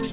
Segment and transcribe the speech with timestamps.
[0.00, 0.12] Всем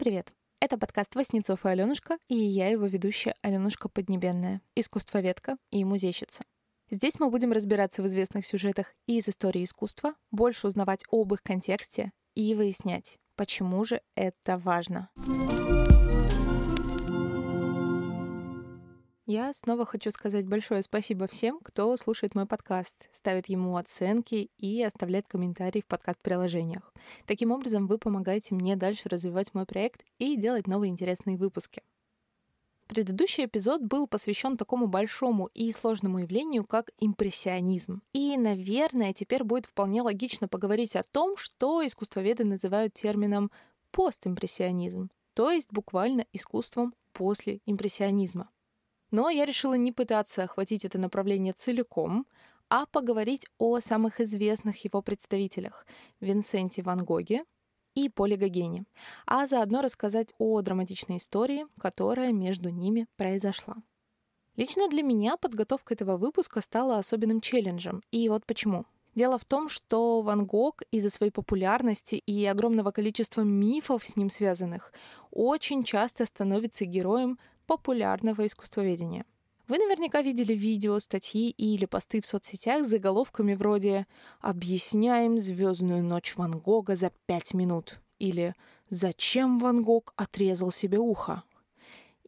[0.00, 0.32] привет!
[0.60, 6.44] Это подкаст «Васнецов и Аленушка», и я его ведущая Аленушка Поднебенная, искусствоведка и музейщица.
[6.90, 12.10] Здесь мы будем разбираться в известных сюжетах из истории искусства, больше узнавать об их контексте
[12.34, 15.08] и выяснять, почему же это важно.
[19.26, 24.82] Я снова хочу сказать большое спасибо всем, кто слушает мой подкаст, ставит ему оценки и
[24.82, 26.92] оставляет комментарии в подкаст-приложениях.
[27.24, 31.84] Таким образом, вы помогаете мне дальше развивать мой проект и делать новые интересные выпуски.
[32.88, 38.02] Предыдущий эпизод был посвящен такому большому и сложному явлению, как импрессионизм.
[38.12, 43.52] И, наверное, теперь будет вполне логично поговорить о том, что искусствоведы называют термином
[43.92, 48.50] постимпрессионизм, то есть буквально искусством после импрессионизма.
[49.12, 52.26] Но я решила не пытаться охватить это направление целиком,
[52.68, 55.86] а поговорить о самых известных его представителях—
[56.20, 57.44] Винсенте Ван Гоге
[57.94, 58.86] и Поле Гогене,
[59.26, 63.76] а заодно рассказать о драматичной истории, которая между ними произошла.
[64.56, 68.86] Лично для меня подготовка этого выпуска стала особенным челленджем, и вот почему.
[69.14, 74.30] Дело в том, что Ван Гог из-за своей популярности и огромного количества мифов с ним
[74.30, 74.94] связанных
[75.30, 79.24] очень часто становится героем популярного искусствоведения.
[79.68, 84.06] Вы наверняка видели видео, статьи или посты в соцсетях с заголовками вроде
[84.40, 88.54] «Объясняем звездную ночь Ван Гога за пять минут» или
[88.88, 91.44] «Зачем Ван Гог отрезал себе ухо?»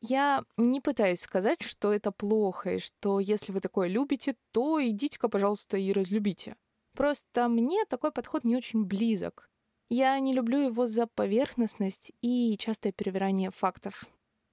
[0.00, 5.28] Я не пытаюсь сказать, что это плохо, и что если вы такое любите, то идите-ка,
[5.28, 6.56] пожалуйста, и разлюбите.
[6.94, 9.48] Просто мне такой подход не очень близок.
[9.88, 14.04] Я не люблю его за поверхностность и частое перевирание фактов.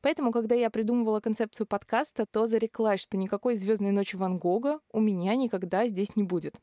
[0.02, 5.00] Поэтому, когда я придумывала концепцию подкаста, то зареклась, что никакой звездной ночи Ван Гога у
[5.00, 6.60] меня никогда здесь не будет.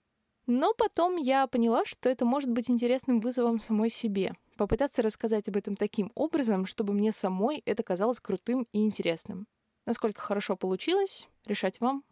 [0.47, 4.33] Но потом я поняла, что это может быть интересным вызовом самой себе.
[4.57, 9.47] Попытаться рассказать об этом таким образом, чтобы мне самой это казалось крутым и интересным.
[9.87, 12.03] Насколько хорошо получилось, решать вам.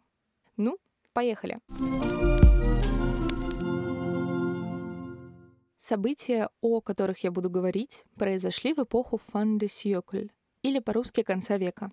[0.55, 0.77] Ну,
[1.13, 1.59] поехали.
[5.77, 10.27] События, о которых я буду говорить, произошли в эпоху Фан де Сьёкль,
[10.67, 11.91] или по-русски конца века.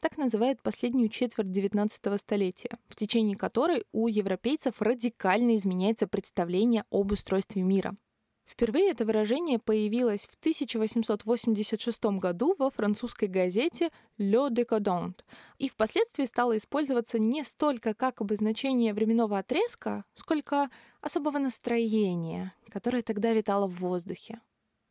[0.00, 7.12] Так называют последнюю четверть XIX столетия, в течение которой у европейцев радикально изменяется представление об
[7.12, 7.96] устройстве мира.
[8.44, 15.20] Впервые это выражение появилось в 1886 году во французской газете «Le Décadent»
[15.58, 20.70] и впоследствии стало использоваться не столько как обозначение временного отрезка, сколько
[21.00, 24.40] особого настроения, которое тогда витало в воздухе.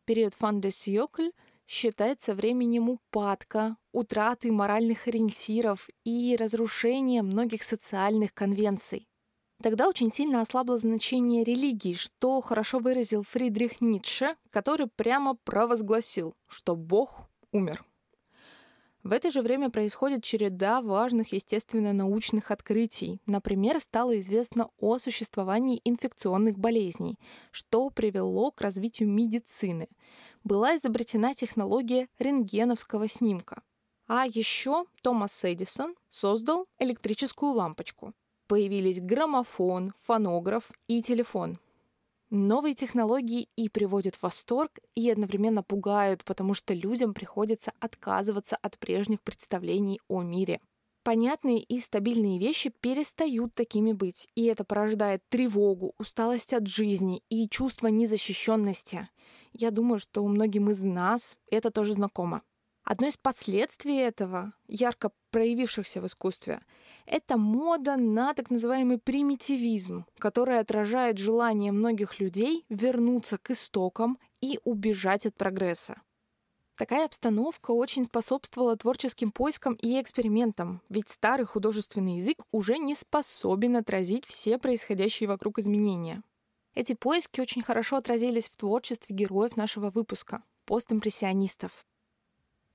[0.05, 1.29] Период «Фан де Сьокль»
[1.71, 9.07] считается временем упадка, утраты моральных ориентиров и разрушения многих социальных конвенций.
[9.63, 16.75] Тогда очень сильно ослабло значение религии, что хорошо выразил Фридрих Ницше, который прямо провозгласил, что
[16.75, 17.85] Бог умер.
[19.03, 23.19] В это же время происходит череда важных естественно-научных открытий.
[23.25, 27.17] Например, стало известно о существовании инфекционных болезней,
[27.49, 29.87] что привело к развитию медицины.
[30.43, 33.61] Была изобретена технология рентгеновского снимка.
[34.07, 38.13] А еще Томас Эдисон создал электрическую лампочку.
[38.47, 41.59] Появились граммофон, фонограф и телефон–
[42.33, 48.79] Новые технологии и приводят в восторг, и одновременно пугают, потому что людям приходится отказываться от
[48.79, 50.61] прежних представлений о мире.
[51.03, 57.49] Понятные и стабильные вещи перестают такими быть, и это порождает тревогу, усталость от жизни и
[57.49, 59.09] чувство незащищенности.
[59.51, 62.41] Я думаю, что многим из нас это тоже знакомо.
[62.83, 66.61] Одно из последствий этого, ярко проявившихся в искусстве,
[67.05, 74.59] это мода на так называемый примитивизм, который отражает желание многих людей вернуться к истокам и
[74.63, 76.01] убежать от прогресса.
[76.75, 83.75] Такая обстановка очень способствовала творческим поискам и экспериментам, ведь старый художественный язык уже не способен
[83.75, 86.23] отразить все происходящие вокруг изменения.
[86.73, 91.85] Эти поиски очень хорошо отразились в творчестве героев нашего выпуска— постимпрессионистов.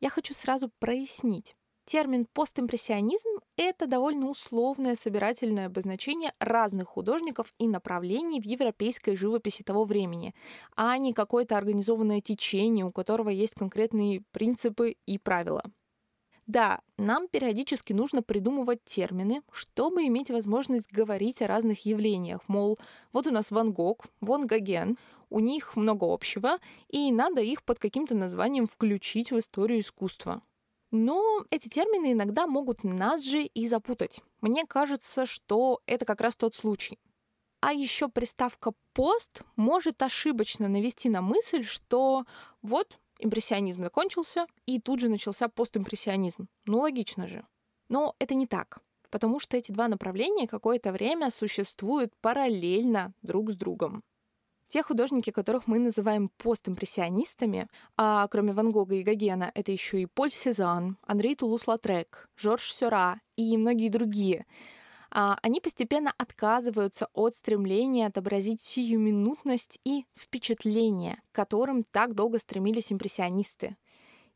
[0.01, 1.57] Я хочу сразу прояснить.
[1.87, 9.85] Термин постимпрессионизм— это довольно условное собирательное обозначение разных художников и направлений в европейской живописи того
[9.85, 10.35] времени,
[10.75, 15.63] а не какое-то организованное течение, у которого есть конкретные принципы и правила.
[16.47, 22.41] Да, нам периодически нужно придумывать термины, чтобы иметь возможность говорить о разных явлениях.
[22.47, 22.79] Мол,
[23.13, 24.97] вот у нас Ван Гог, Ван Гоген,
[25.29, 26.59] у них много общего,
[26.89, 30.41] и надо их под каким-то названием включить в историю искусства.
[30.93, 34.23] Но эти термины иногда могут нас же и запутать.
[34.41, 37.01] Мне кажется, что это как раз тот случай.
[37.61, 42.25] А еще приставка «пост» может ошибочно навести на мысль, что
[42.63, 46.49] вот импрессионизм закончился, и тут же начался постимпрессионизм.
[46.67, 47.47] Ну, логично же.
[47.89, 48.79] Но это не так,
[49.11, 54.03] потому что эти два направления какое-то время существуют параллельно друг с другом.
[54.69, 60.07] Те художники, которых мы называем постимпрессионистами, а кроме Ван Гога и Гогена, это еще и
[60.07, 64.45] Поль Сезанн, Андрей Тулус-Латрек, Жорж Сюра и многие другие,
[65.43, 73.77] они постепенно отказываются от стремления отобразить сиюминутность и впечатление, к которым так долго стремились импрессионисты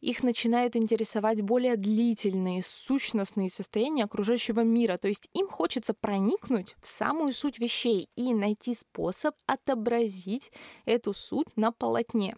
[0.00, 4.96] их начинают интересовать более длительные, сущностные состояния окружающего мира.
[4.96, 10.52] То есть им хочется проникнуть в самую суть вещей и найти способ отобразить
[10.86, 12.36] эту суть на полотне.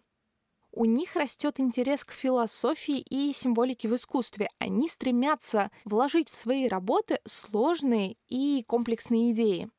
[0.75, 4.49] У них растет интерес к философии и символике в искусстве.
[4.59, 9.71] Они стремятся вложить в свои работы сложные и комплексные идеи.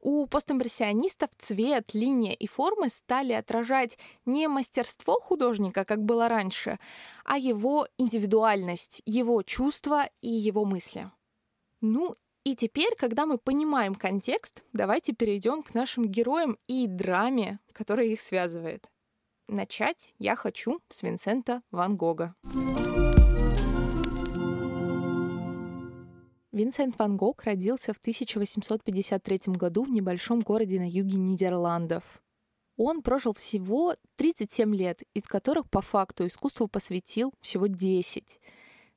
[0.00, 6.78] У постимпрессионистов цвет, линия и формы стали отражать не мастерство художника, как было раньше,
[7.24, 11.10] а его индивидуальность, его чувства и его мысли.
[11.80, 12.14] Ну
[12.44, 18.20] и теперь, когда мы понимаем контекст, давайте перейдем к нашим героям и драме, которая их
[18.20, 18.88] связывает.
[19.50, 22.34] Начать я хочу с Винсента Ван Гога.
[26.52, 32.22] Винсент Ван Гог родился в 1853 году в небольшом городе на юге Нидерландов.
[32.76, 38.40] Он прожил всего 37 лет, из которых по факту искусству посвятил всего 10.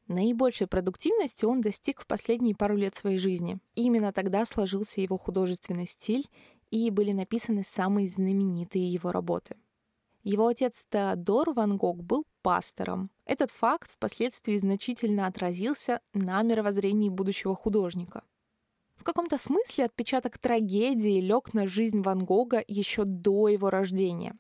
[0.07, 3.59] Наибольшей продуктивности он достиг в последние пару лет своей жизни.
[3.75, 6.27] Именно тогда сложился его художественный стиль
[6.71, 9.55] и были написаны самые знаменитые его работы—
[10.23, 13.09] его отец Теодор Ван Гог был пастором.
[13.25, 18.23] Этот факт впоследствии значительно отразился на мировоззрении будущего художника.
[18.95, 24.37] В каком-то смысле отпечаток трагедии лег на жизнь Ван Гога еще до его рождения.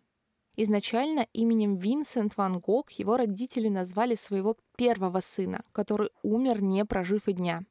[0.55, 7.27] Изначально именем Винсент Ван Гог его родители назвали своего первого сына, который умер, не прожив
[7.27, 7.61] и дня.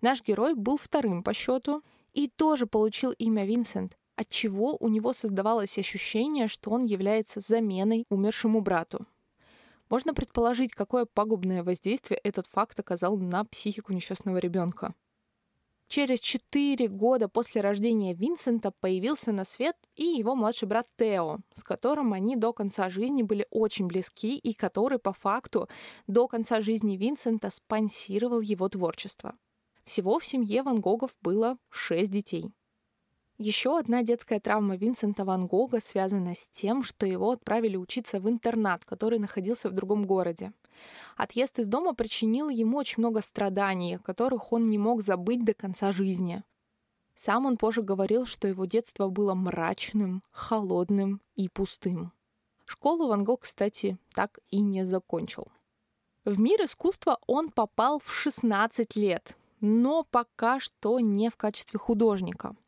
[0.00, 1.82] Наш герой был вторым по счету
[2.12, 8.04] и тоже получил имя Винсент, от чего у него создавалось ощущение, что он является заменой
[8.10, 9.06] умершему брату.
[9.88, 14.92] Можно предположить, какое пагубное воздействие этот факт оказал на психику несчастного ребенка.
[15.86, 21.62] Через четыре года после рождения Винсента появился на свет и его младший брат Тео, с
[21.62, 25.68] которым они до конца жизни были очень близки и который по факту
[26.08, 29.36] до конца жизни Винсента спонсировал его творчество.
[29.84, 32.52] Всего в семье Ван Гогов было шесть детей.
[33.40, 38.28] Еще одна детская травма Винсента Ван Гога связана с тем, что его отправили учиться в
[38.28, 40.52] интернат, который находился в другом городе.
[41.16, 45.92] Отъезд из дома причинил ему очень много страданий, которых он не мог забыть до конца
[45.92, 46.42] жизни.
[47.14, 52.10] Сам он позже говорил, что его детство было мрачным, холодным и пустым.
[52.64, 55.46] Школу Ван Гог, кстати, так и не закончил.
[56.24, 62.56] В мир искусства он попал в 16 лет, но пока что не в качестве художника–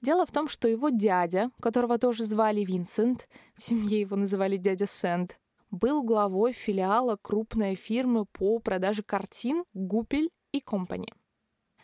[0.00, 4.86] Дело в том, что его дядя, которого тоже звали Винсент, в семье его называли дядя
[4.86, 5.38] Сэнд,
[5.70, 11.12] был главой филиала крупной фирмы по продаже картин «Гупель и Компани».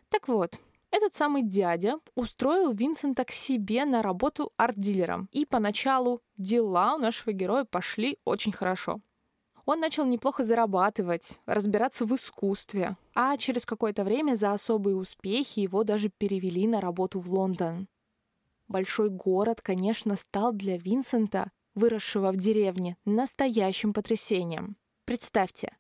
[0.09, 0.61] Так вот,
[0.91, 5.29] этот самый дядя устроил Винсента к себе на работу арт-дилером.
[5.33, 9.01] И поначалу дела у нашего героя пошли очень хорошо.
[9.67, 15.83] Он начал неплохо зарабатывать, разбираться в искусстве, а через какое-то время за особые успехи его
[15.83, 17.89] даже перевели на работу в Лондон.
[18.69, 24.77] Большой город, конечно, стал для Винсента, выросшего в деревне, настоящим потрясением.
[25.05, 25.77] Представьте,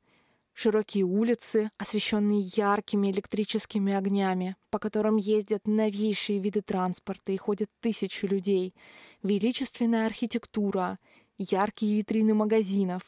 [0.52, 8.26] широкие улицы, освещенные яркими электрическими огнями, по которым ездят новейшие виды транспорта и ходят тысячи
[8.26, 8.74] людей,
[9.22, 10.98] величественная архитектура,
[11.38, 13.02] яркие витрины магазинов.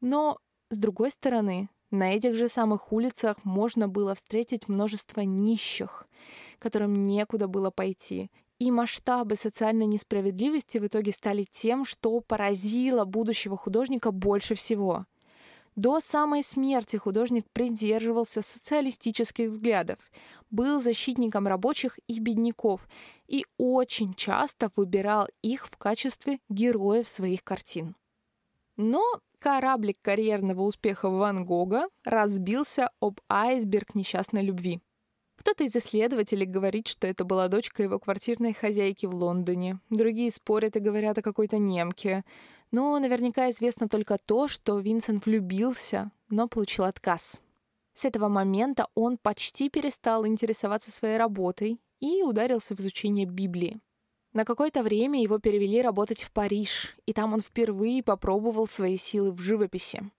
[0.00, 0.38] Но,
[0.70, 6.06] с другой стороны, на этих же самых улицах можно было встретить множество нищих,
[6.58, 13.56] которым некуда было пойти, и масштабы социальной несправедливости в итоге стали тем, что поразило будущего
[13.56, 15.06] художника больше всего.
[15.76, 19.98] До самой смерти художник придерживался социалистических взглядов,
[20.50, 22.88] был защитником рабочих и бедняков
[23.28, 27.94] и очень часто выбирал их в качестве героев своих картин.
[28.76, 29.04] Но
[29.38, 34.80] кораблик карьерного успеха Ван Гога разбился об айсберг несчастной любви.
[35.38, 39.78] Кто-то из исследователей говорит, что это была дочка его квартирной хозяйки в Лондоне.
[39.88, 42.24] Другие спорят и говорят о какой-то немке.
[42.72, 47.40] Но наверняка известно только то, что Винсент влюбился, но получил отказ.
[47.94, 53.80] С этого момента он почти перестал интересоваться своей работой и ударился в изучение Библии.
[54.32, 59.30] На какое-то время его перевели работать в Париж, и там он впервые попробовал свои силы
[59.30, 60.10] в живописи.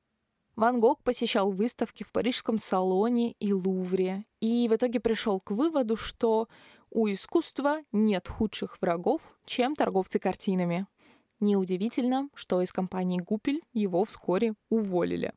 [0.60, 5.96] Ван Гог посещал выставки в Парижском салоне и Лувре, и в итоге пришел к выводу,
[5.96, 6.50] что
[6.92, 10.86] у искусства нет худших врагов, чем торговцы картинами.
[11.40, 15.32] Неудивительно, что из компании Гупель его вскоре уволили.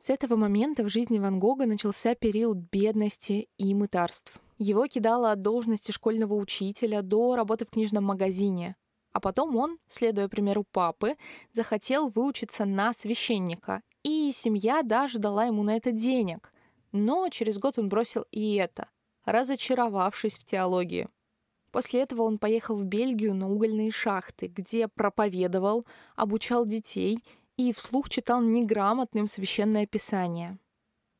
[0.00, 4.40] С этого момента в жизни Ван Гога начался период бедности и мытарств.
[4.56, 8.76] Его кидало от должности школьного учителя до работы в книжном магазине.
[9.12, 11.16] А потом он, следуя примеру папы,
[11.52, 16.52] захотел выучиться на священника и семья даже дала ему на это денег.
[16.92, 18.88] Но через год он бросил и это,
[19.24, 21.08] разочаровавшись в теологии.
[21.72, 25.84] После этого он поехал в Бельгию на угольные шахты, где проповедовал,
[26.14, 27.18] обучал детей
[27.56, 30.56] и вслух читал неграмотным священное писание.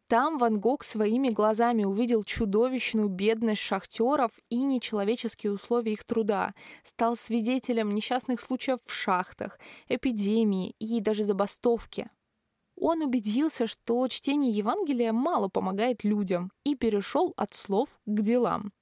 [0.06, 7.16] Там Ван Гог своими глазами увидел чудовищную бедность шахтеров и нечеловеческие условия их труда, стал
[7.16, 12.08] свидетелем несчастных случаев в шахтах, эпидемии и даже забастовки.
[12.78, 18.72] Он убедился, что чтение Евангелия мало помогает людям, и перешел от слов к делам.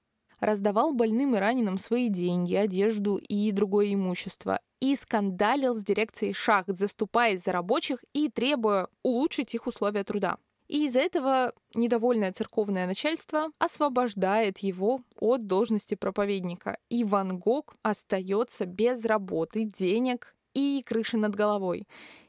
[0.40, 6.76] Раздавал больным и раненым свои деньги, одежду и другое имущество, и скандалил с дирекцией шахт,
[6.76, 10.38] заступаясь за рабочих и требуя улучшить их условия труда.
[10.66, 16.78] И из-за этого недовольное церковное начальство освобождает его от должности проповедника.
[16.88, 21.86] И Ван Гог остается без работы, денег и крыши над головой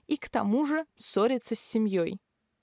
[0.08, 2.20] и к тому же ссорится с семьей.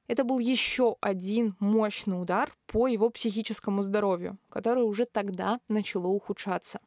[0.08, 6.80] Это был еще один мощный удар по его психическому здоровью, которое уже тогда начало ухудшаться.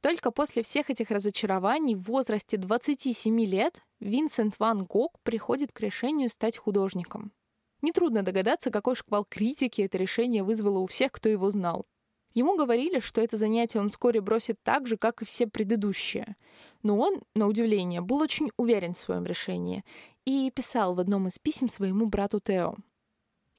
[0.00, 6.28] Только после всех этих разочарований в возрасте 27 лет Винсент Ван Гог приходит к решению
[6.28, 7.32] стать художником.
[7.80, 11.86] Нетрудно догадаться, какой шквал критики это решение вызвало у всех, кто его знал.
[12.34, 16.36] Ему говорили, что это занятие он вскоре бросит так же, как и все предыдущие.
[16.82, 19.84] Но он, на удивление, был очень уверен в своем решении
[20.24, 22.74] и писал в одном из писем своему брату Тео.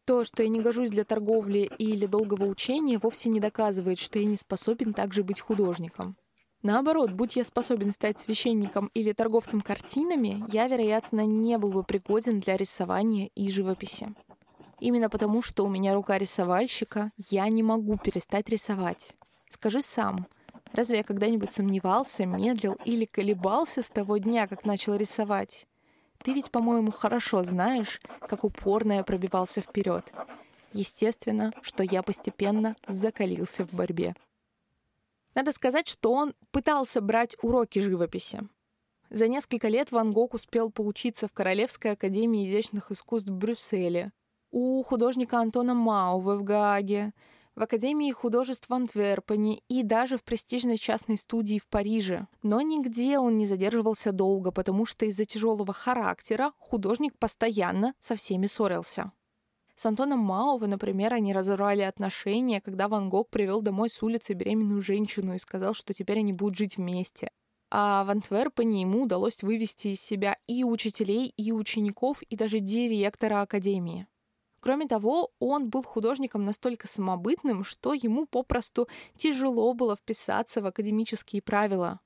[0.06, 4.26] То, что я не гожусь для торговли или долгого учения, вовсе не доказывает, что я
[4.26, 6.16] не способен также быть художником.
[6.62, 12.40] Наоборот, будь я способен стать священником или торговцем картинами, я, вероятно, не был бы пригоден
[12.40, 14.14] для рисования и живописи.
[14.80, 19.14] Именно потому, что у меня рука рисовальщика, я не могу перестать рисовать.
[19.50, 20.28] Скажи сам,
[20.74, 25.66] разве я когда-нибудь сомневался, медлил или колебался с того дня, как начал рисовать?
[26.24, 30.12] Ты ведь, по-моему, хорошо знаешь, как упорно я пробивался вперед.
[30.74, 34.16] Естественно, что я постепенно закалился в борьбе.
[35.36, 38.42] Надо сказать, что он пытался брать уроки живописи.
[39.10, 44.12] За несколько лет Ван Гог успел поучиться в Королевской академии изящных искусств в Брюсселе,
[44.56, 47.12] у художника Антона Мауве в Гааге,
[47.56, 52.28] в Академии художеств в Антверпене и даже в престижной частной студии в Париже.
[52.42, 58.46] Но нигде он не задерживался долго, потому что из-за тяжелого характера художник постоянно со всеми
[58.46, 59.12] ссорился.
[59.76, 64.82] С Антоном Мауве, например, они разорвали отношения, когда Ван Гог привел домой с улицы беременную
[64.82, 67.30] женщину и сказал, что теперь они будут жить вместе.
[67.72, 73.42] А в Антверпене ему удалось вывести из себя и учителей, и учеников, и даже директора
[73.42, 74.08] академии.
[74.66, 81.44] Кроме того, он был художником настолько самобытным, что ему попросту тяжело было вписаться в академические
[81.44, 82.00] правила.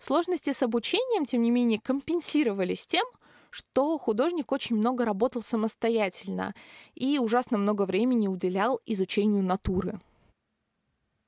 [0.00, 3.06] Сложности с обучением, тем не менее, компенсировались тем,
[3.50, 6.56] что художник очень много работал самостоятельно
[6.96, 10.00] и ужасно много времени уделял изучению натуры.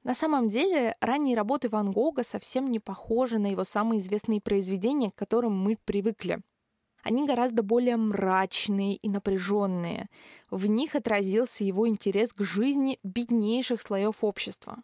[0.03, 5.13] На самом деле, ранние работы Ван Гога совсем не похожи на его самые известные произведения,
[5.13, 6.41] к которым мы привыкли.
[7.03, 10.09] Они гораздо более мрачные и напряженные.
[10.51, 14.83] В них отразился его интерес к жизни беднейших слоев общества.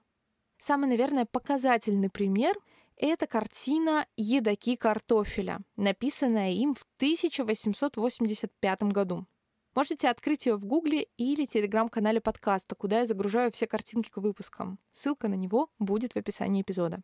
[0.59, 2.55] Самый, наверное, показательный пример—
[2.97, 9.27] это картина «Едоки картофеля», написанная им в 1885 году.
[9.75, 14.79] Можете открыть ее в Гугле или телеграм-канале подкаста, куда я загружаю все картинки к выпускам.
[14.93, 17.03] Ссылка на него будет в описании эпизода.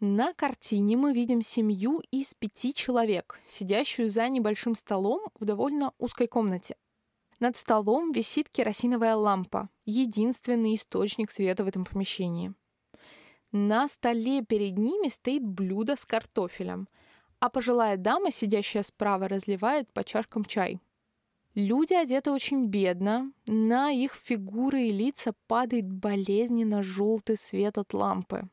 [0.00, 6.26] На картине мы видим семью из пяти человек, сидящую за небольшим столом в довольно узкой
[6.26, 6.76] комнате.
[7.40, 12.52] Над столом висит керосиновая лампа, единственный источник света в этом помещении.
[13.52, 16.88] На столе перед ними стоит блюдо с картофелем,
[17.40, 20.78] а пожилая дама, сидящая справа, разливает по чашкам чай.
[21.54, 28.50] Люди одеты очень бедно, на их фигуры и лица падает болезненно желтый свет от лампы.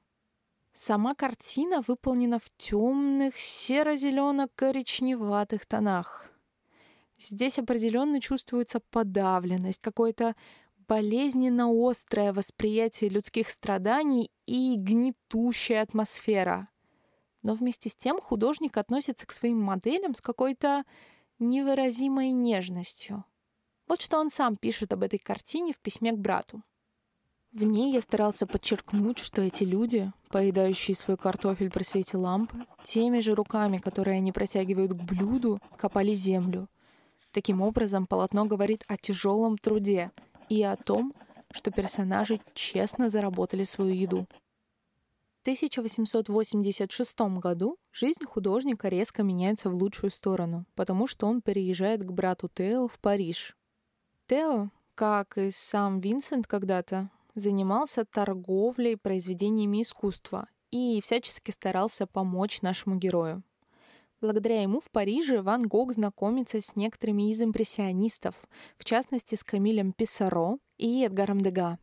[0.73, 6.31] Сама картина выполнена в темных серо-зелено-коричневатых тонах.
[7.19, 10.35] Здесь определенно чувствуется подавленность, какое-то
[10.87, 16.69] болезненно острое восприятие людских страданий и гнетущая атмосфера.
[17.43, 20.85] Но вместе с тем художник относится к своим моделям с какой-то
[21.37, 23.25] невыразимой нежностью.
[23.87, 26.63] Вот что он сам пишет об этой картине в письме к брату.
[27.53, 33.19] В ней я старался подчеркнуть, что эти люди, поедающие свой картофель при свете лампы, теми
[33.19, 36.67] же руками, которые они протягивают к блюду, копали землю.
[37.31, 40.11] Таким образом, полотно говорит о тяжелом труде
[40.49, 41.13] и о том,
[41.51, 44.27] что персонажи честно заработали свою еду.
[45.37, 52.11] В 1886 году жизнь художника резко меняется в лучшую сторону, потому что он переезжает к
[52.11, 53.55] брату Тео в Париж.
[54.25, 62.95] Тео, как и сам Винсент когда-то, занимался торговлей произведениями искусства и всячески старался помочь нашему
[62.95, 63.43] герою.
[64.21, 68.47] Благодаря ему в Париже Ван Гог знакомится с некоторыми из импрессионистов,
[68.77, 71.77] в частности с Камилем Писаро и Эдгаром Дега.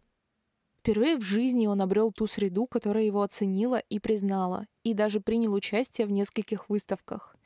[0.79, 5.53] Впервые в жизни он обрел ту среду, которая его оценила и признала, и даже принял
[5.53, 7.37] участие в нескольких выставках.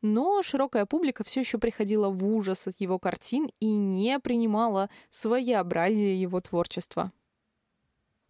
[0.00, 6.18] Но широкая публика все еще приходила в ужас от его картин и не принимала своеобразие
[6.18, 7.12] его творчества.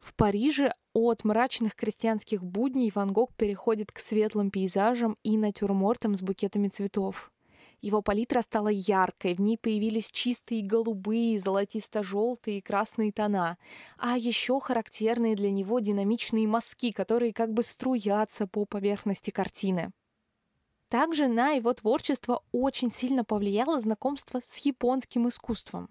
[0.01, 6.23] В Париже от мрачных крестьянских будней Ван Гог переходит к светлым пейзажам и натюрмортам с
[6.23, 7.31] букетами цветов.
[7.83, 13.57] Его палитра стала яркой, в ней появились чистые голубые, золотисто-желтые и красные тона,
[13.99, 19.93] а еще характерные для него динамичные мазки, которые как бы струятся по поверхности картины.
[20.89, 25.89] Также на его творчество очень сильно повлияло знакомство с японским искусством.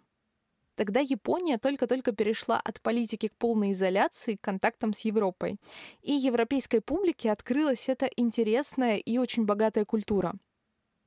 [0.80, 5.58] Тогда Япония только-только перешла от политики к полной изоляции к контактам с Европой.
[6.02, 10.36] И европейской публике открылась эта интересная и очень богатая культура.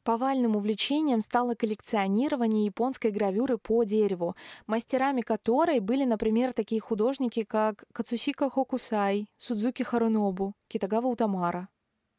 [0.04, 4.36] Повальным увлечением стало коллекционирование японской гравюры по дереву,
[4.66, 11.70] мастерами которой были, например, такие художники, как Кацусика Хокусай, Судзуки Харунобу, Китагава Утамара.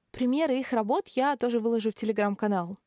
[0.09, 2.77] Примеры их работ я тоже выложу в телеграм-канал.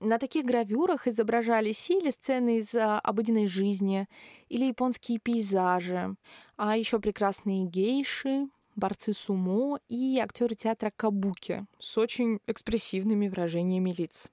[0.00, 4.08] На таких гравюрах изображались или сцены из а, обыденной жизни,
[4.48, 6.16] или японские пейзажи,
[6.56, 14.30] а еще прекрасные гейши, борцы сумо и актеры театра кабуки с очень экспрессивными выражениями лиц.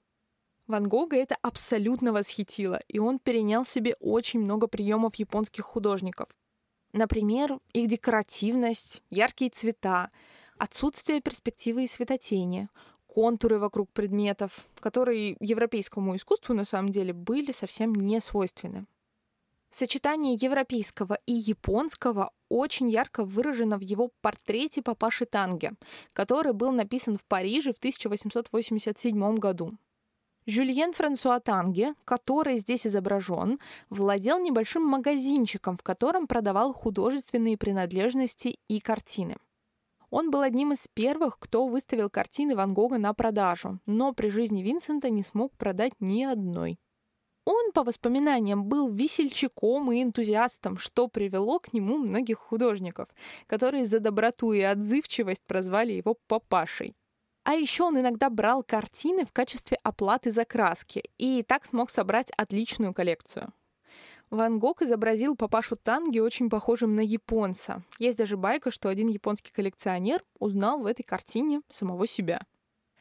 [0.66, 6.28] Ван Гога это абсолютно восхитило, и он перенял себе очень много приемов японских художников.
[6.94, 10.10] Например, их декоративность, яркие цвета,
[10.56, 12.68] отсутствие перспективы и светотени,
[13.08, 18.86] контуры вокруг предметов, которые европейскому искусству на самом деле были совсем не свойственны.
[19.70, 25.72] Сочетание европейского и японского очень ярко выражено в его портрете папаши Танге,
[26.14, 29.76] который был написан в Париже в 1887 году.
[30.46, 33.58] Жюльен Франсуа Танге, который здесь изображен,
[33.90, 39.36] владел небольшим магазинчиком, в котором продавал художественные принадлежности и картины.
[40.10, 44.62] Он был одним из первых, кто выставил картины Ван Гога на продажу, но при жизни
[44.62, 46.78] Винсента не смог продать ни одной.
[47.44, 53.08] Он, по воспоминаниям, был весельчаком и энтузиастом, что привело к нему многих художников,
[53.46, 56.94] которые за доброту и отзывчивость прозвали его папашей.
[57.44, 62.30] А еще он иногда брал картины в качестве оплаты за краски и так смог собрать
[62.36, 63.54] отличную коллекцию.
[64.30, 67.82] Ван Гог изобразил папашу Танги очень похожим на японца.
[67.98, 72.42] Есть даже байка, что один японский коллекционер узнал в этой картине самого себя.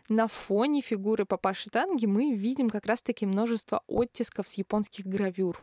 [0.08, 5.62] На фоне фигуры папаши Танги мы видим как раз-таки множество оттисков с японских гравюр.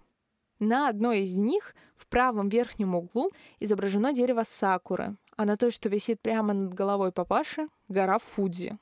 [0.58, 5.88] На одной из них в правом верхнем углу изображено дерево сакуры, а на той, что
[5.88, 8.78] висит прямо над головой папаши, гора Фудзи.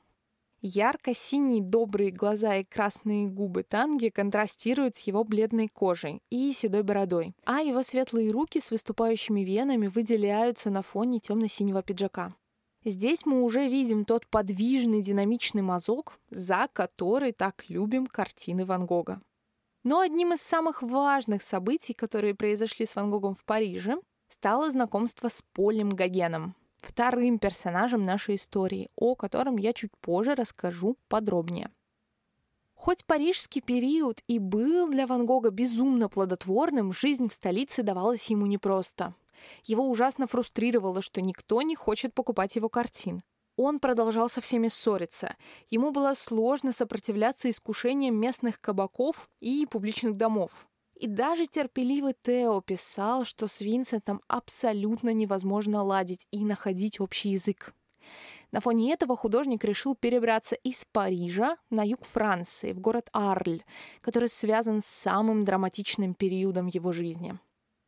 [0.65, 7.35] Ярко-синие добрые глаза и красные губы Танги контрастируют с его бледной кожей и седой бородой,
[7.43, 12.33] а его светлые руки с выступающими венами выделяются на фоне темно-синего пиджака.
[12.85, 19.21] Здесь мы уже видим тот подвижный динамичный мазок, за который так любим картины Ван Гога.
[19.83, 23.97] Но одним из самых важных событий, которые произошли с Ван Гогом в Париже,
[24.29, 30.97] стало знакомство с Полем Гогеном, вторым персонажем нашей истории, о котором я чуть позже расскажу
[31.07, 31.71] подробнее.
[32.75, 38.45] Хоть парижский период и был для Ван Гога безумно плодотворным, жизнь в столице давалась ему
[38.45, 39.15] непросто.
[39.63, 43.23] Его ужасно фрустрировало, что никто не хочет покупать его картин.
[43.55, 45.35] Он продолжал со всеми ссориться.
[45.69, 50.67] Ему было сложно сопротивляться искушениям местных кабаков и публичных домов.
[51.03, 57.75] И даже терпеливый Тео писал, что с Винсентом абсолютно невозможно ладить и находить общий язык.
[58.53, 63.63] На фоне этого художник решил перебраться из Парижа на юг Франции, в город Арль,
[63.99, 67.37] который связан с самым драматичным периодом его жизни.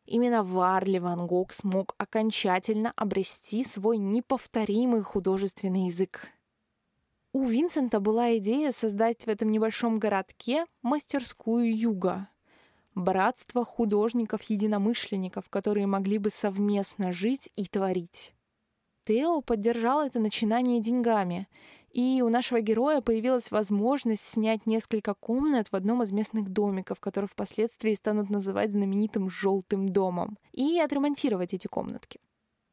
[0.06, 6.28] Именно в Арле Ван Гог смог окончательно обрести свой неповторимый художественный язык.
[7.32, 12.28] У Винсента была идея создать в этом небольшом городке мастерскую юга,
[12.96, 18.34] братство художников-единомышленников, которые могли бы совместно жить и творить.
[19.06, 21.48] Тео поддержал это начинание деньгами,
[21.92, 27.28] и у нашего героя появилась возможность снять несколько комнат в одном из местных домиков, который
[27.28, 32.20] впоследствии станут называть знаменитым «желтым домом», и отремонтировать эти комнатки.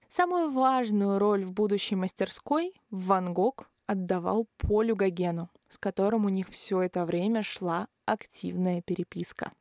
[0.08, 6.48] Самую важную роль в будущей мастерской Ван Гог отдавал Полю Гогену, с которым у них
[6.48, 9.52] все это время шла активная переписка.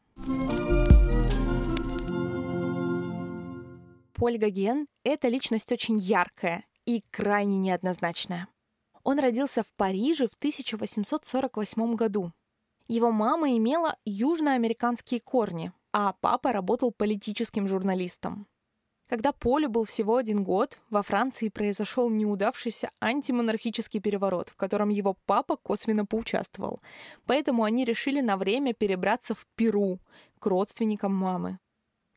[4.13, 8.47] Поль Гоген— это личность очень яркая и крайне неоднозначная.
[9.03, 12.31] Он родился в Париже в 1848 году.
[12.87, 18.47] Его мама имела южноамериканские корни, а папа работал политическим журналистом.
[19.11, 25.17] Когда Полю был всего один год, во Франции произошел неудавшийся антимонархический переворот, в котором его
[25.25, 26.79] папа косвенно поучаствовал.
[27.25, 29.99] Поэтому они решили на время перебраться в Перу
[30.39, 31.59] к родственникам мамы.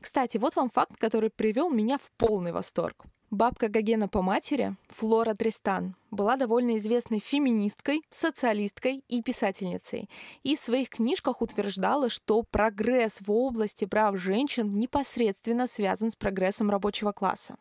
[0.00, 3.06] Кстати, вот вам факт, который привел меня в полный восторг.
[3.30, 10.08] Бабка Гогена по матери, Флора Тристан, была довольно известной феминисткой, социалисткой и писательницей.
[10.42, 16.70] И в своих книжках утверждала, что прогресс в области прав женщин непосредственно связан с прогрессом
[16.70, 17.56] рабочего класса.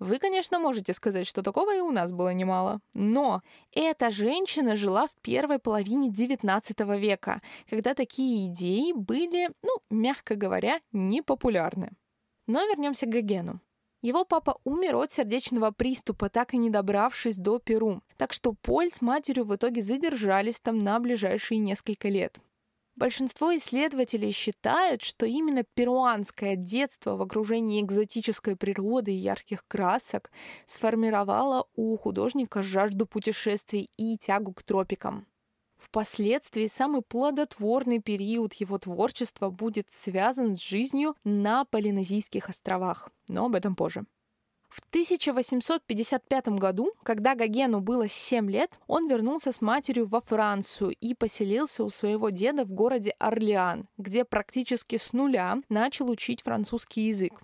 [0.00, 2.80] Вы, конечно, можете сказать, что такого и у нас было немало.
[2.94, 7.40] Но эта женщина жила в первой половине XIX века,
[7.70, 11.92] когда такие идеи были, ну, мягко говоря, непопулярны.
[12.46, 13.60] Но вернемся к Гогену.
[14.04, 18.02] Его папа умер от сердечного приступа, так и не добравшись до Перу.
[18.18, 22.38] Так что Поль с матерью в итоге задержались там на ближайшие несколько лет.
[22.96, 30.30] Большинство исследователей считают, что именно перуанское детство в окружении экзотической природы и ярких красок
[30.66, 35.26] сформировало у художника жажду путешествий и тягу к тропикам.
[35.84, 43.54] Впоследствии самый плодотворный период его творчества будет связан с жизнью на Полинезийских островах, но об
[43.54, 44.06] этом позже.
[44.70, 51.12] В 1855 году, когда Гогену было 7 лет, он вернулся с матерью во Францию и
[51.12, 57.42] поселился у своего деда в городе Орлеан, где практически с нуля начал учить французский язык.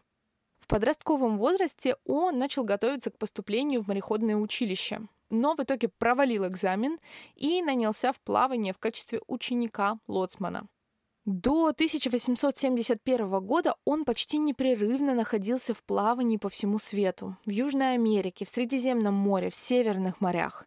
[0.58, 6.46] В подростковом возрасте он начал готовиться к поступлению в мореходное училище, но в итоге провалил
[6.46, 6.98] экзамен
[7.36, 10.68] и нанялся в плавание в качестве ученика лоцмана.
[11.26, 17.36] До 1871 года он почти непрерывно находился в плавании по всему свету.
[17.44, 20.66] В Южной Америке, в Средиземном море, в Северных морях.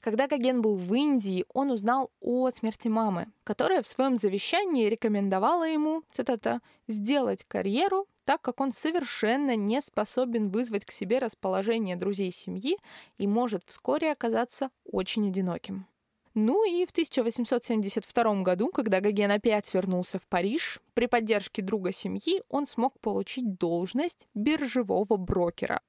[0.00, 5.66] Когда Гоген был в Индии, он узнал о смерти мамы, которая в своем завещании рекомендовала
[5.66, 12.30] ему, цитата, «сделать карьеру, так как он совершенно не способен вызвать к себе расположение друзей
[12.32, 12.76] семьи
[13.18, 15.86] и может вскоре оказаться очень одиноким».
[16.34, 22.42] Ну и в 1872 году, когда Гоген опять вернулся в Париж, при поддержке друга семьи
[22.48, 25.80] он смог получить должность биржевого брокера.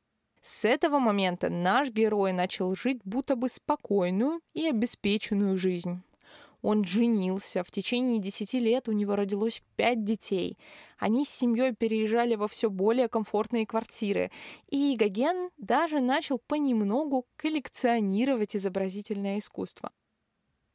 [0.44, 6.04] С этого момента наш герой начал жить будто бы спокойную и обеспеченную жизнь.
[6.66, 10.58] Он женился, в течение 10 лет у него родилось 5 детей.
[10.98, 14.32] Они с семьей переезжали во все более комфортные квартиры.
[14.72, 19.92] И Гоген даже начал понемногу коллекционировать изобразительное искусство.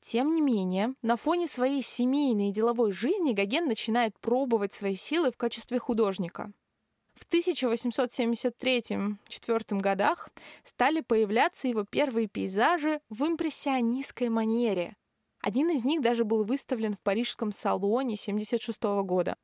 [0.00, 5.32] Тем не менее, на фоне своей семейной и деловой жизни Гоген начинает пробовать свои силы
[5.32, 6.52] в качестве художника.
[7.16, 10.28] В 1873-4 годах
[10.62, 14.94] стали появляться его первые пейзажи в импрессионистской манере.
[15.40, 19.36] Один из них даже был выставлен в парижском салоне 1976 года.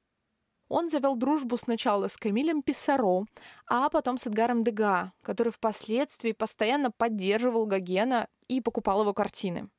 [0.68, 3.24] Он завел дружбу сначала с Камилем Писсаро,
[3.66, 9.70] а потом с Эдгаром Дега, который впоследствии постоянно поддерживал Гогена и покупал его картины.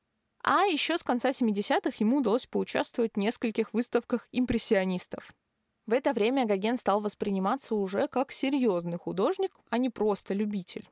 [0.44, 5.34] А еще с конца 70-х ему удалось поучаствовать в нескольких выставках импрессионистов.
[5.86, 10.90] В это время Гоген стал восприниматься уже как серьезный художник, а не просто любитель.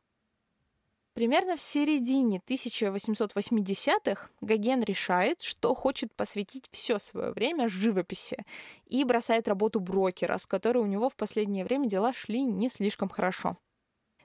[1.16, 8.44] Примерно в середине 1880-х Гоген решает, что хочет посвятить все свое время живописи
[8.86, 13.08] и бросает работу брокера, с которой у него в последнее время дела шли не слишком
[13.08, 13.58] хорошо.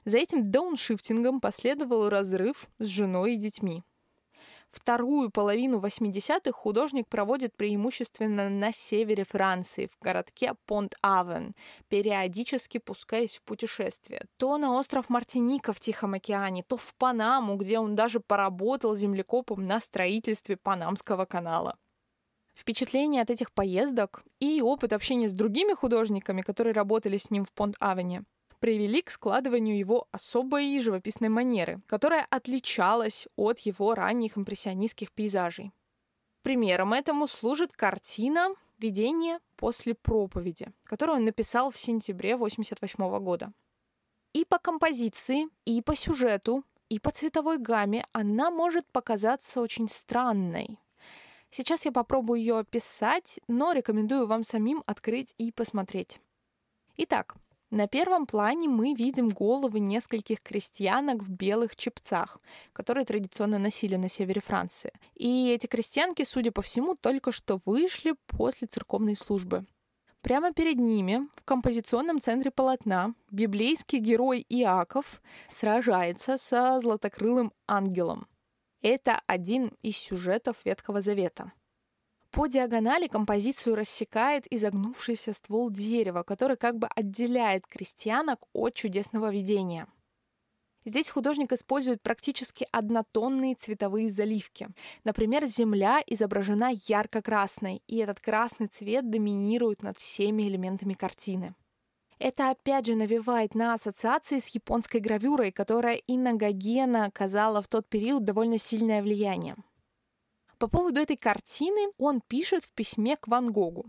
[0.03, 3.83] За этим дауншифтингом последовал разрыв с женой и детьми.
[4.71, 11.53] Вторую половину 80-х художник проводит преимущественно на севере Франции, в городке Понт-Авен,
[11.89, 14.25] периодически пускаясь в путешествие.
[14.37, 19.61] То на остров Мартиника в Тихом океане, то в Панаму, где он даже поработал землекопом
[19.61, 21.77] на строительстве Панамского канала.
[22.55, 27.51] Впечатления от этих поездок и опыт общения с другими художниками, которые работали с ним в
[27.53, 28.23] Понт-Авене,
[28.61, 35.71] привели к складыванию его особой живописной манеры, которая отличалась от его ранних импрессионистских пейзажей.
[36.43, 43.51] Примером этому служит картина «Видение после проповеди», которую он написал в сентябре 1988 года.
[44.33, 50.77] И по композиции, и по сюжету, и по цветовой гамме она может показаться очень странной.
[51.49, 56.21] Сейчас я попробую ее описать, но рекомендую вам самим открыть и посмотреть.
[56.97, 57.35] Итак,
[57.71, 62.39] на первом плане мы видим головы нескольких крестьянок в белых чепцах,
[62.73, 64.91] которые традиционно носили на севере Франции.
[65.15, 69.65] И эти крестьянки, судя по всему, только что вышли после церковной службы.
[70.21, 78.27] Прямо перед ними, в композиционном центре полотна, библейский герой Иаков сражается со златокрылым ангелом.
[78.81, 81.53] Это один из сюжетов Ветхого Завета.
[82.31, 89.87] По диагонали композицию рассекает изогнувшийся ствол дерева, который как бы отделяет крестьянок от чудесного видения.
[90.85, 94.69] Здесь художник использует практически однотонные цветовые заливки.
[95.03, 101.53] Например, земля изображена ярко-красной, и этот красный цвет доминирует над всеми элементами картины.
[102.17, 107.67] Это опять же навевает на ассоциации с японской гравюрой, которая и на Гогена оказала в
[107.67, 109.55] тот период довольно сильное влияние.
[110.61, 113.87] По поводу этой картины он пишет в письме к Ван Гогу.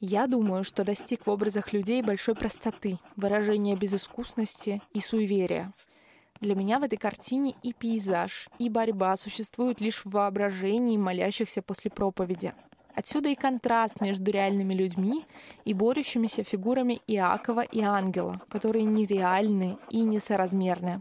[0.00, 5.72] Я думаю, что достиг в образах людей большой простоты, выражения безыскусности и суеверия.
[6.40, 11.88] Для меня в этой картине и пейзаж, и борьба существуют лишь в воображении молящихся после
[11.88, 12.52] проповеди.
[12.96, 15.24] Отсюда и контраст между реальными людьми
[15.64, 21.00] и борющимися фигурами Иакова и ангела, которые нереальны и несоразмерны.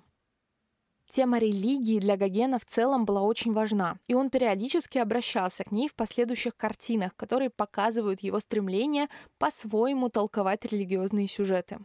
[1.11, 5.89] Тема религии для Гогена в целом была очень важна, и он периодически обращался к ней
[5.89, 11.79] в последующих картинах, которые показывают его стремление по-своему толковать религиозные сюжеты.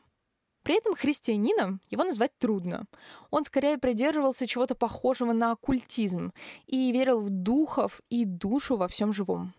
[0.62, 2.84] При этом христианином его назвать трудно.
[3.32, 6.32] Он скорее придерживался чего-то похожего на оккультизм
[6.68, 9.54] и верил в духов и душу во всем живом.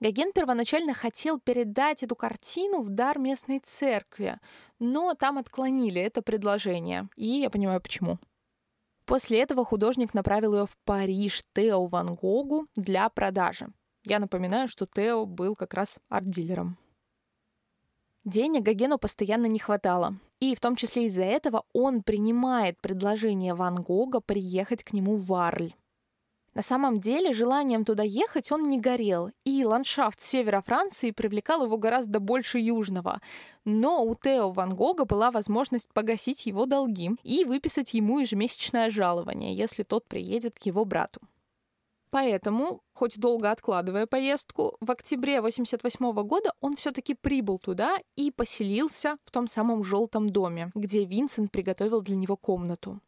[0.00, 4.40] Гоген первоначально хотел передать эту картину в дар местной церкви,
[4.80, 8.18] но там отклонили это предложение, и я понимаю почему.
[9.04, 13.68] После этого художник направил ее в Париж Тео Ван Гогу для продажи.
[14.04, 16.78] Я напоминаю, что Тео был как раз арт-дилером.
[18.24, 20.16] Денег Гогену постоянно не хватало.
[20.38, 25.32] И в том числе из-за этого он принимает предложение Ван Гога приехать к нему в
[25.34, 25.72] Арль.
[26.54, 31.78] На самом деле, желанием туда ехать он не горел, и ландшафт севера Франции привлекал его
[31.78, 33.22] гораздо больше южного.
[33.64, 39.56] Но у Тео Ван Гога была возможность погасить его долги и выписать ему ежемесячное жалование,
[39.56, 41.20] если тот приедет к его брату.
[42.10, 49.16] Поэтому, хоть долго откладывая поездку, в октябре 1988 года он все-таки прибыл туда и поселился
[49.24, 53.00] в том самом желтом доме, где Винсент приготовил для него комнату.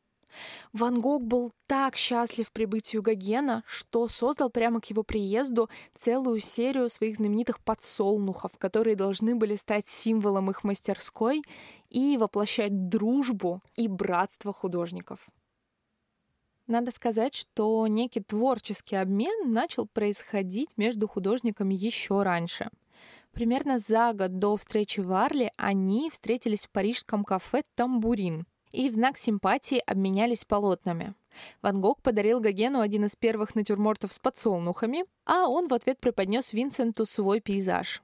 [0.73, 6.89] Ван Гог был так счастлив прибытию Гогена, что создал прямо к его приезду целую серию
[6.89, 11.43] своих знаменитых подсолнухов, которые должны были стать символом их мастерской
[11.91, 15.29] и воплощать дружбу и братство художников.
[16.67, 22.71] Надо сказать, что некий творческий обмен начал происходить между художниками еще раньше.
[23.33, 28.95] Примерно за год до встречи в Арле они встретились в парижском кафе «Тамбурин», и в
[28.95, 31.15] знак симпатии обменялись полотнами.
[31.63, 36.53] Ван Гог подарил Гогену один из первых натюрмортов с подсолнухами, а он в ответ преподнес
[36.53, 38.03] Винсенту свой пейзаж.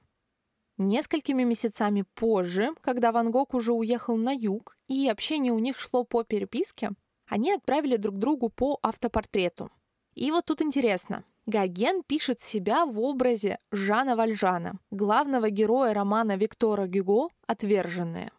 [0.77, 6.03] Несколькими месяцами позже, когда Ван Гог уже уехал на юг, и общение у них шло
[6.03, 6.91] по переписке,
[7.27, 9.69] они отправили друг другу по автопортрету.
[10.15, 11.23] И вот тут интересно.
[11.45, 18.31] Гоген пишет себя в образе Жана Вальжана, главного героя романа Виктора Гюго «Отверженные».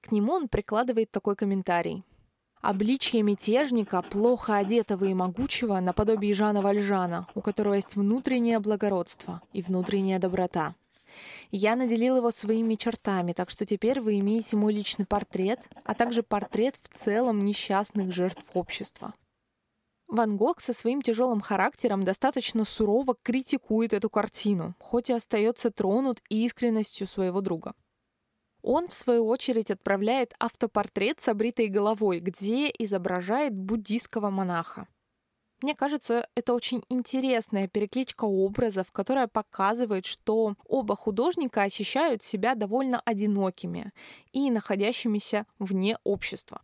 [0.00, 2.04] К нему он прикладывает такой комментарий.
[2.60, 9.62] Обличье мятежника, плохо одетого и могучего, наподобие Жана Вальжана, у которого есть внутреннее благородство и
[9.62, 10.74] внутренняя доброта.
[11.50, 16.22] Я наделил его своими чертами, так что теперь вы имеете мой личный портрет, а также
[16.22, 19.14] портрет в целом несчастных жертв общества.
[20.06, 26.20] Ван Гог со своим тяжелым характером достаточно сурово критикует эту картину, хоть и остается тронут
[26.28, 27.74] искренностью своего друга.
[28.62, 34.86] Он, в свою очередь, отправляет автопортрет с обритой головой, где изображает буддийского монаха.
[35.62, 43.00] Мне кажется, это очень интересная перекличка образов, которая показывает, что оба художника ощущают себя довольно
[43.04, 43.92] одинокими
[44.32, 46.62] и находящимися вне общества.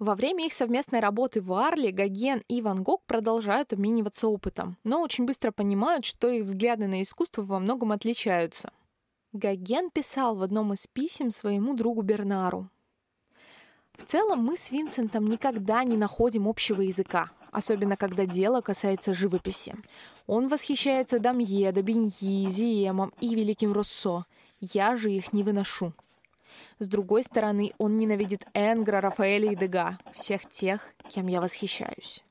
[0.00, 5.02] Во время их совместной работы в Арле Гоген и Ван Гог продолжают обмениваться опытом, но
[5.02, 8.72] очень быстро понимают, что их взгляды на искусство во многом отличаются.
[9.32, 12.68] Гоген писал в одном из писем своему другу Бернару.
[13.96, 19.76] В целом мы с Винсентом никогда не находим общего языка, особенно когда дело касается живописи.
[20.26, 24.24] Он восхищается Дамье, Добиньи, Зиемом и Великим Руссо.
[24.58, 25.92] Я же их не выношу.
[26.80, 32.24] С другой стороны, он ненавидит Энгра, Рафаэля и Дега, всех тех, кем я восхищаюсь.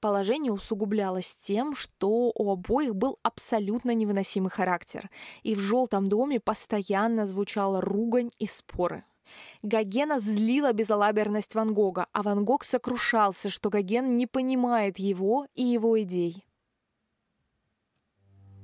[0.00, 5.10] Положение усугублялось тем, что у обоих был абсолютно невыносимый характер,
[5.42, 9.04] и в «желтом доме» постоянно звучала ругань и споры.
[9.62, 15.62] Гогена злила безалаберность Ван Гога, а Ван Гог сокрушался, что Гоген не понимает его и
[15.62, 16.46] его идей.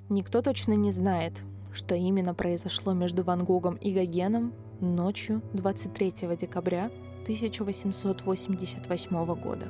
[0.08, 6.86] Никто точно не знает, что именно произошло между Ван Гогом и Гогеном ночью 23 декабря
[7.24, 9.66] 1888 года.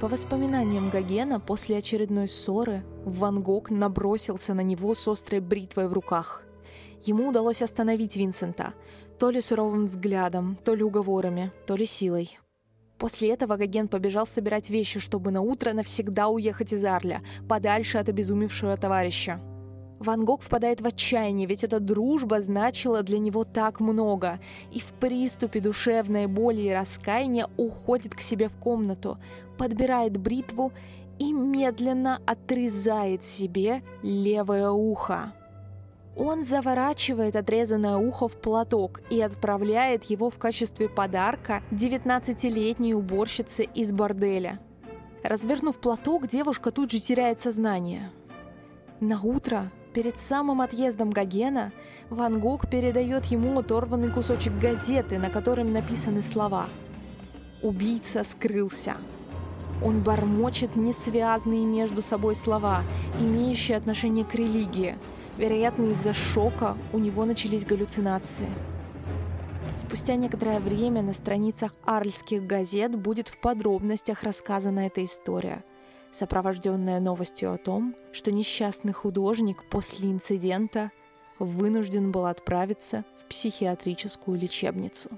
[0.00, 5.94] По воспоминаниям Гогена, после очередной ссоры Ван Гог набросился на него с острой бритвой в
[5.94, 6.42] руках.
[7.02, 8.74] Ему удалось остановить Винсента,
[9.18, 12.38] то ли суровым взглядом, то ли уговорами, то ли силой.
[12.98, 18.10] После этого Гоген побежал собирать вещи, чтобы на утро навсегда уехать из Арля, подальше от
[18.10, 19.40] обезумевшего товарища.
[19.98, 24.38] Ван Гог впадает в отчаяние, ведь эта дружба значила для него так много,
[24.70, 29.18] и в приступе душевной боли и раскаяния уходит к себе в комнату,
[29.56, 30.72] подбирает бритву
[31.18, 35.32] и медленно отрезает себе левое ухо.
[36.14, 43.92] Он заворачивает отрезанное ухо в платок и отправляет его в качестве подарка 19-летней уборщице из
[43.92, 44.58] борделя.
[45.22, 48.10] Развернув платок, девушка тут же теряет сознание.
[49.00, 51.72] На утро Перед самым отъездом Гогена
[52.10, 56.66] Ван Гог передает ему оторванный кусочек газеты, на котором написаны слова
[57.62, 58.96] «Убийца скрылся».
[59.82, 62.82] Он бормочет несвязные между собой слова,
[63.18, 64.98] имеющие отношение к религии.
[65.38, 68.50] Вероятно, из-за шока у него начались галлюцинации.
[69.78, 75.64] Спустя некоторое время на страницах арльских газет будет в подробностях рассказана эта история–
[76.16, 80.90] сопровожденная новостью о том, что несчастный художник после инцидента
[81.38, 85.10] вынужден был отправиться в психиатрическую лечебницу.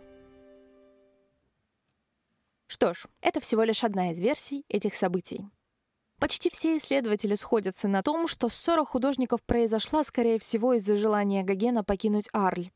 [2.66, 5.48] Что ж, это всего лишь одна из версий этих событий.
[6.18, 11.84] Почти все исследователи сходятся на том, что ссора художников произошла, скорее всего, из-за желания Гогена
[11.84, 12.70] покинуть Арль.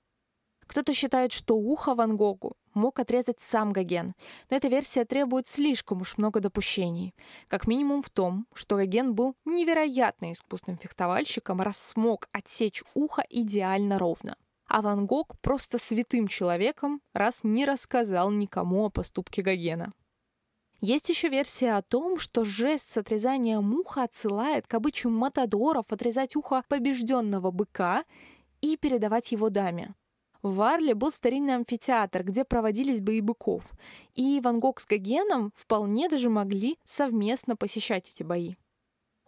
[0.66, 4.14] Кто-то считает, что ухо Ван Гогу мог отрезать сам Гоген,
[4.50, 7.14] но эта версия требует слишком уж много допущений.
[7.48, 13.98] Как минимум в том, что Гоген был невероятно искусным фехтовальщиком, раз смог отсечь ухо идеально
[13.98, 14.36] ровно.
[14.66, 19.92] А Ван Гог просто святым человеком, раз не рассказал никому о поступке Гогена.
[20.80, 26.34] Есть еще версия о том, что жест с отрезанием уха отсылает к обычаю матадоров отрезать
[26.34, 28.04] ухо побежденного быка
[28.60, 29.94] и передавать его даме.
[30.42, 33.72] В Варле был старинный амфитеатр, где проводились бои быков,
[34.14, 38.56] и Ван Гог с Гогеном вполне даже могли совместно посещать эти бои.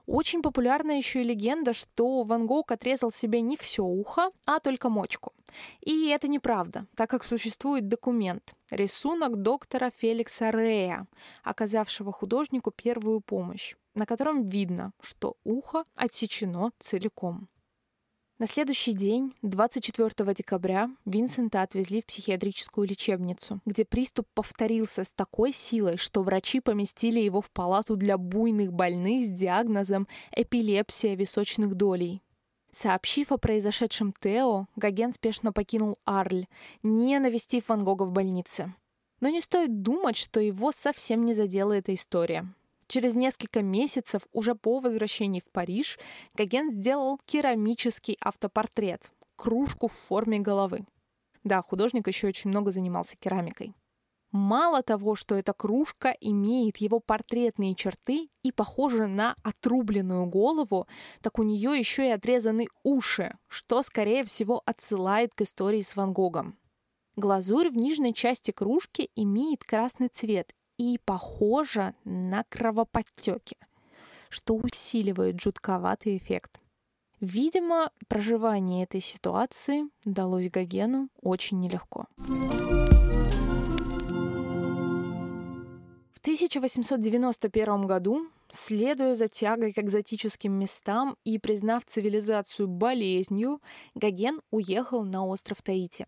[0.07, 4.91] Очень популярна еще и легенда, что Ван Гог отрезал себе не все ухо, а только
[4.91, 5.33] мочку.
[5.81, 11.07] И это неправда, так как существует документ, рисунок доктора Феликса Рея,
[11.43, 17.49] оказавшего художнику первую помощь, на котором видно, что ухо отсечено целиком.
[18.41, 25.53] На следующий день, 24 декабря, Винсента отвезли в психиатрическую лечебницу, где приступ повторился с такой
[25.53, 32.23] силой, что врачи поместили его в палату для буйных больных с диагнозом эпилепсия височных долей.
[32.73, 36.47] Сообщив о произошедшем Тео, Гоген спешно покинул Арль,
[36.83, 38.75] не навестив Ван Гога в больнице.
[39.21, 42.53] Но не стоит думать, что его совсем не задела эта история.
[42.95, 45.99] Через несколько месяцев, уже по возвращении в Париж,
[46.35, 50.87] Гоген сделал керамический автопортрет— кружку в форме головы.
[51.43, 53.75] Да, художник еще очень много занимался керамикой.
[54.31, 60.87] Мало того, что эта кружка имеет его портретные черты и похожа на отрубленную голову,
[61.21, 66.13] так у нее еще и отрезаны уши, что, скорее всего, отсылает к истории с Ван
[66.13, 66.57] Гогом.
[67.17, 73.57] Глазурь в нижней части кружки имеет красный цвет и похожа на кровоподтеки,
[74.29, 76.61] что усиливает жутковатый эффект.
[77.21, 82.07] Видимо, проживание этой ситуации далось Гогену очень нелегко.
[86.13, 93.61] В 1891 году, следуя за тягой к экзотическим местам и признав цивилизацию болезнью,
[93.95, 96.07] Гоген уехал на остров Таити.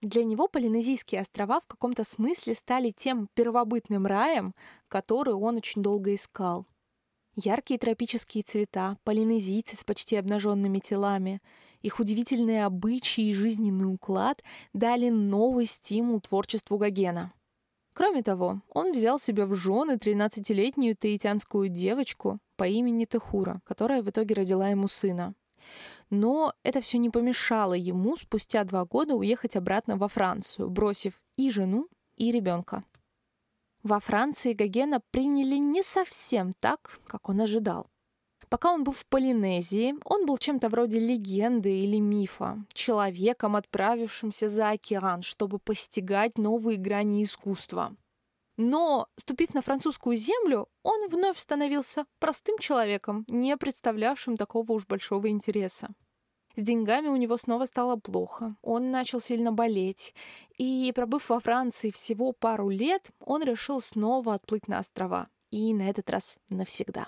[0.00, 4.54] Для него Полинезийские острова в каком-то смысле стали тем первобытным раем,
[4.86, 6.66] который он очень долго искал.
[7.34, 11.40] Яркие тропические цвета, полинезийцы с почти обнаженными телами,
[11.82, 14.42] их удивительные обычаи и жизненный уклад
[14.72, 17.32] дали новый стимул творчеству Гогена.
[17.92, 24.10] Кроме того, он взял себе в жены 13-летнюю таитянскую девочку по имени Техура, которая в
[24.10, 25.34] итоге родила ему сына.
[26.10, 31.50] Но это все не помешало ему спустя два года уехать обратно во Францию, бросив и
[31.50, 32.84] жену, и ребенка.
[33.82, 37.88] Во Франции Гогена приняли не совсем так, как он ожидал.
[38.48, 44.70] Пока он был в Полинезии, он был чем-то вроде легенды или мифа, человеком, отправившимся за
[44.70, 47.94] океан, чтобы постигать новые грани искусства.
[48.58, 55.28] Но, ступив на французскую землю, он вновь становился простым человеком, не представлявшим такого уж большого
[55.28, 55.90] интереса.
[56.56, 58.56] С деньгами у него снова стало плохо.
[58.62, 60.12] Он начал сильно болеть.
[60.56, 65.28] И, пробыв во Франции всего пару лет, он решил снова отплыть на острова.
[65.50, 67.06] И на этот раз навсегда.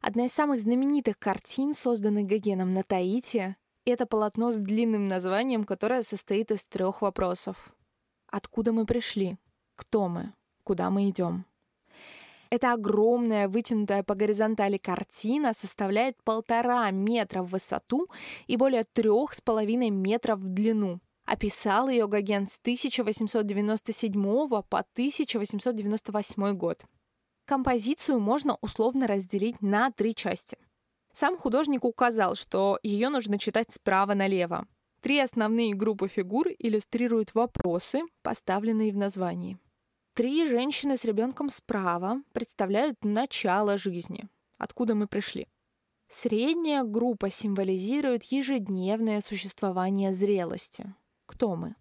[0.00, 6.02] Одна из самых знаменитых картин, созданных Гогеном на Таити, это полотно с длинным названием, которое
[6.02, 7.76] состоит из трех вопросов.
[8.26, 9.36] Откуда мы пришли?
[9.80, 10.34] Кто мы?
[10.62, 11.46] Куда мы идем?
[12.50, 18.06] Эта огромная, вытянутая по горизонтали картина составляет полтора метра в высоту
[18.46, 21.00] и более трех с половиной метров в длину.
[21.24, 26.84] Описал ее Гоген с 1897 по 1898 год.
[27.46, 30.58] Композицию можно условно разделить на три части.
[31.14, 34.66] Сам художник указал, что ее нужно читать справа налево.
[35.00, 39.58] Три основные группы фигур иллюстрируют вопросы, поставленные в названии.
[40.20, 45.48] Три женщины с ребенком справа представляют начало жизни, откуда мы пришли.
[46.08, 50.94] Средняя группа символизирует ежедневное существование зрелости.
[51.24, 51.74] Кто мы?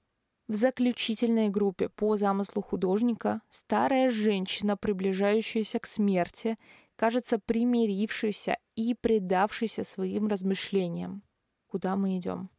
[0.48, 6.58] В заключительной группе по замыслу художника старая женщина, приближающаяся к смерти,
[6.96, 11.24] кажется примирившейся и предавшейся своим размышлениям.
[11.68, 12.50] Куда мы идем?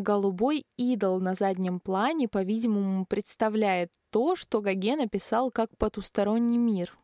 [0.00, 6.96] Голубой идол на заднем плане, по-видимому, представляет то, что Гоген описал как потусторонний мир.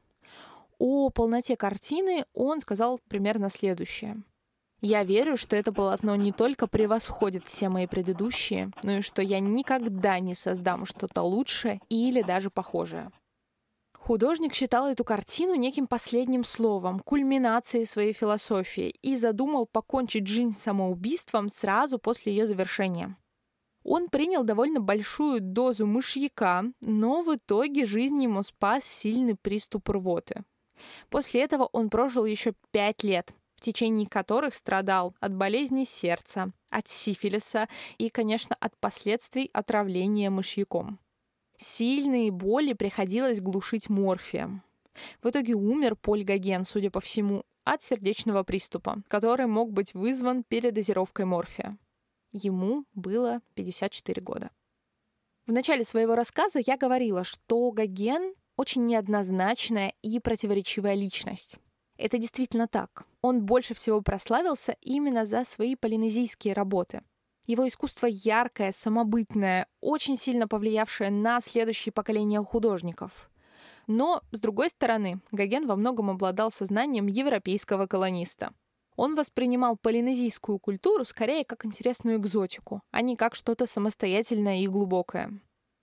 [0.78, 4.22] О полноте картины он сказал примерно следующее–
[4.82, 9.40] я верю, что это полотно не только превосходит все мои предыдущие, но и что я
[9.40, 13.10] никогда не создам что-то лучшее или даже похожее.
[14.06, 21.48] Художник считал эту картину неким последним словом, кульминацией своей философии и задумал покончить жизнь самоубийством
[21.48, 23.16] сразу после ее завершения.
[23.82, 30.44] Он принял довольно большую дозу мышьяка, но в итоге жизнь ему спас сильный приступ рвоты.
[31.10, 36.86] После этого он прожил еще пять лет– в течение которых страдал от болезни сердца, от
[36.86, 41.00] сифилиса и, конечно, от последствий отравления мышьяком.
[41.56, 44.62] Сильные боли приходилось глушить морфием.
[45.22, 50.44] В итоге умер Поль Гоген, судя по всему, от сердечного приступа, который мог быть вызван
[50.44, 51.76] передозировкой морфия.
[52.32, 54.50] Ему было 54 года.
[55.46, 61.58] В начале своего рассказа я говорила, что Гоген очень неоднозначная и противоречивая личность.
[61.98, 63.06] Это действительно так.
[63.22, 67.02] Он больше всего прославился именно за свои полинезийские работы.
[67.46, 73.30] Его искусство яркое, самобытное, очень сильно повлиявшее на следующие поколения художников.
[73.86, 78.52] Но, с другой стороны, Гоген во многом обладал сознанием европейского колониста.
[78.96, 85.38] Он воспринимал полинезийскую культуру скорее как интересную экзотику, а не как что-то самостоятельное и глубокое.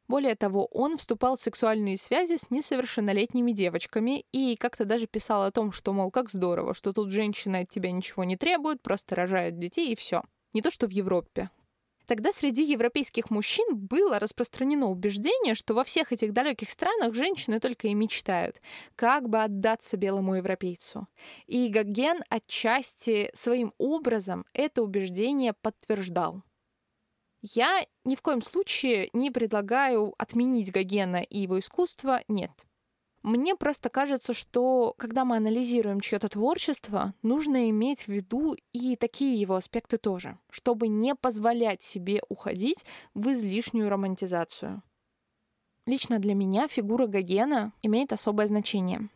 [0.09, 5.51] Более того, он вступал в сексуальные связи с несовершеннолетними девочками и как-то даже писал о
[5.51, 9.57] том, что, мол, как здорово, что тут женщина от тебя ничего не требует, просто рожает
[9.57, 10.23] детей и все.
[10.53, 11.49] Не то, что в Европе.
[12.05, 17.87] Тогда среди европейских мужчин было распространено убеждение, что во всех этих далеких странах женщины только
[17.87, 18.59] и мечтают,
[18.95, 21.07] как бы отдаться белому европейцу.
[21.47, 26.43] И Гоген отчасти своим образом это убеждение подтверждал.
[27.41, 32.51] Я ни в коем случае не предлагаю отменить Гогена и его искусство, нет.
[33.23, 39.39] Мне просто кажется, что когда мы анализируем чье-то творчество, нужно иметь в виду и такие
[39.39, 44.83] его аспекты тоже, чтобы не позволять себе уходить в излишнюю романтизацию.
[45.85, 49.09] Лично для меня фигура Гогена имеет особое значение.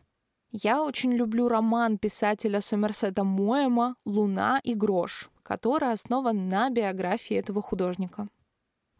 [0.52, 7.60] Я очень люблю роман писателя Сомерсета Моэма «Луна и грош», который основан на биографии этого
[7.60, 8.28] художника.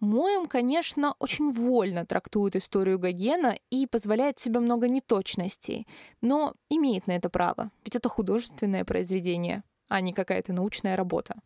[0.00, 5.88] Моем, конечно, очень вольно трактует историю Гогена и позволяет себе много неточностей,
[6.20, 11.40] но имеет на это право, ведь это художественное произведение, а не какая-то научная работа.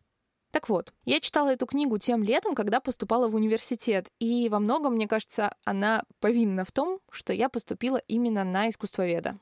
[0.51, 4.93] Так вот, я читала эту книгу тем летом, когда поступала в университет, и во многом,
[4.93, 9.39] мне кажется, она повинна в том, что я поступила именно на искусствоведа.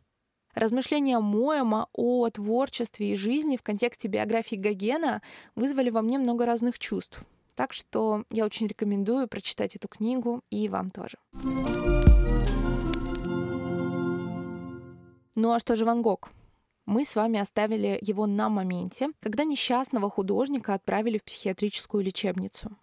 [0.53, 5.22] Размышления Моэма о творчестве и жизни в контексте биографии Гогена
[5.55, 7.26] вызвали во мне много разных чувств.
[7.56, 11.18] Так что я очень рекомендую прочитать эту книгу и вам тоже.
[15.36, 16.30] Ну а что же Ван Гог?
[16.86, 22.76] Мы с вами оставили его на моменте, когда несчастного художника отправили в психиатрическую лечебницу.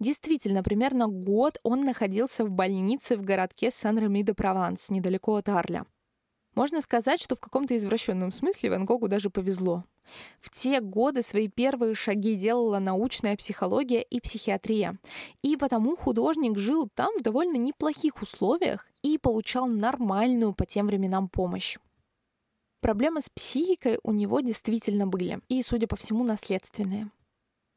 [0.00, 5.84] Действительно, примерно год он находился в больнице в городке Сан-Реми-де-Прованс, недалеко от Арля.
[6.54, 9.84] Можно сказать, что в каком-то извращенном смысле Ван Гогу даже повезло.
[10.40, 14.98] В те годы свои первые шаги делала научная психология и психиатрия.
[15.42, 21.28] И потому художник жил там в довольно неплохих условиях и получал нормальную по тем временам
[21.28, 21.78] помощь.
[22.80, 27.10] Проблемы с психикой у него действительно были, и, судя по всему, наследственные.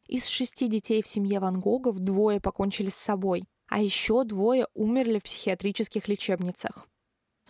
[0.07, 5.19] Из шести детей в семье Ван Гогов двое покончили с собой, а еще двое умерли
[5.19, 6.87] в психиатрических лечебницах.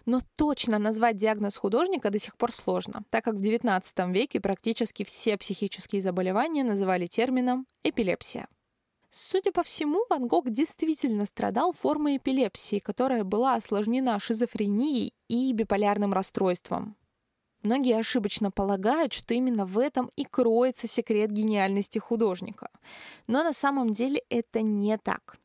[0.07, 3.83] Но точно назвать диагноз художника до сих пор сложно, так как в XIX
[4.13, 8.47] веке практически все психические заболевания называли термином «эпилепсия».
[9.09, 16.13] Судя по всему, Ван Гог действительно страдал формой эпилепсии, которая была осложнена шизофренией и биполярным
[16.13, 16.95] расстройством.
[17.63, 22.69] Многие ошибочно полагают, что именно в этом и кроется секрет гениальности художника.
[23.27, 25.37] Но на самом деле это не так.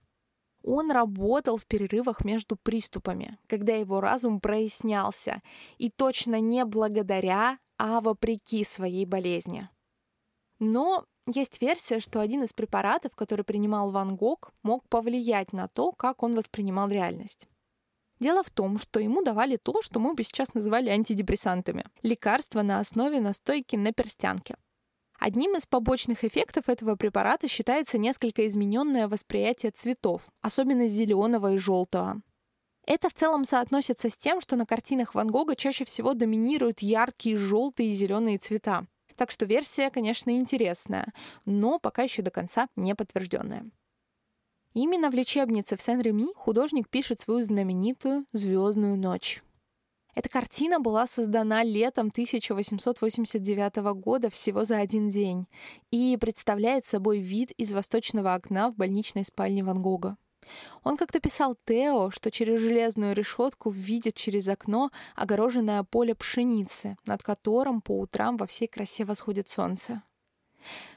[0.63, 5.43] Он работал в перерывах между приступами, когда его разум прояснялся,
[5.79, 9.69] и точно не благодаря, а вопреки своей болезни.
[10.59, 15.93] Но есть версия, что один из препаратов, который принимал Ван Гог, мог повлиять на то,
[15.93, 17.49] как он воспринимал реальность.
[18.21, 22.79] Дело в том, что ему давали то, что мы бы сейчас называли антидепрессантами– лекарства на
[22.79, 24.57] основе настойки на перстянке.
[25.25, 32.23] Одним из побочных эффектов этого препарата считается несколько измененное восприятие цветов, особенно зеленого и желтого.
[32.89, 37.37] Это в целом соотносится с тем, что на картинах Ван Гога чаще всего доминируют яркие
[37.37, 38.89] желтые и зеленые цвета.
[39.15, 41.13] Так что версия, конечно, интересная,
[41.45, 43.71] но пока еще до конца не подтвержденная.
[44.75, 49.41] Именно в лечебнице в Сен-Реми художник пишет свою знаменитую «Звездную ночь».
[50.15, 55.47] Эта картина была создана летом 1889 года всего за один день
[55.91, 60.19] и представляет собой вид из восточного окна в больничной спальне Ван Гога.
[60.83, 67.23] Он как-то писал Тео, что через железную решетку видит через окно огороженное поле пшеницы, над
[67.23, 70.03] которым по утрам во всей красе восходит солнце.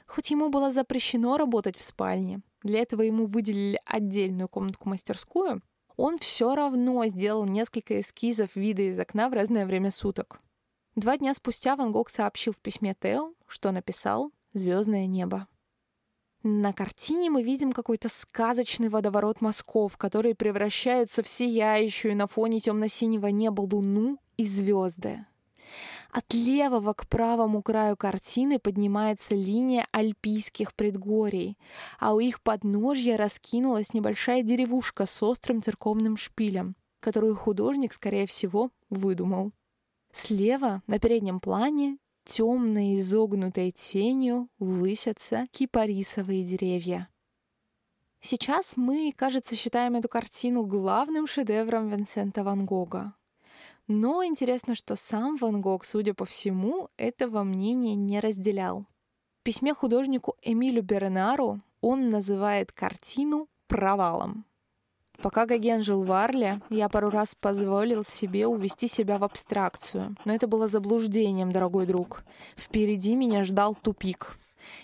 [0.06, 5.62] Хоть ему было запрещено работать в спальне, для этого ему выделили отдельную комнатку-мастерскую,
[5.96, 10.40] он все равно сделал несколько эскизов вида из окна в разное время суток.
[10.94, 15.46] Два дня спустя Ван Гог сообщил в письме Тео, что написал «Звездное небо».
[16.42, 23.26] На картине мы видим какой-то сказочный водоворот мазков, который превращается в сияющую на фоне темно-синего
[23.26, 25.26] неба луну и звезды.
[26.16, 31.58] От левого к правому краю картины поднимается линия альпийских предгорий,
[32.00, 38.70] а у их подножья раскинулась небольшая деревушка с острым церковным шпилем, которую художник, скорее всего,
[38.88, 39.52] выдумал.
[40.10, 47.10] Слева, на переднем плане, темной изогнутой тенью высятся кипарисовые деревья.
[48.22, 53.12] Сейчас мы, кажется, считаем эту картину главным шедевром Винсента Ван Гога.
[53.88, 58.86] Но интересно, что сам Ван Гог, судя по всему, этого мнения не разделял.
[59.40, 64.44] В письме художнику Эмилю Бернару он называет картину провалом.
[65.22, 70.16] Пока Гоген жил в Арле, я пару раз позволил себе увести себя в абстракцию.
[70.24, 72.24] Но это было заблуждением, дорогой друг.
[72.56, 74.36] Впереди меня ждал тупик.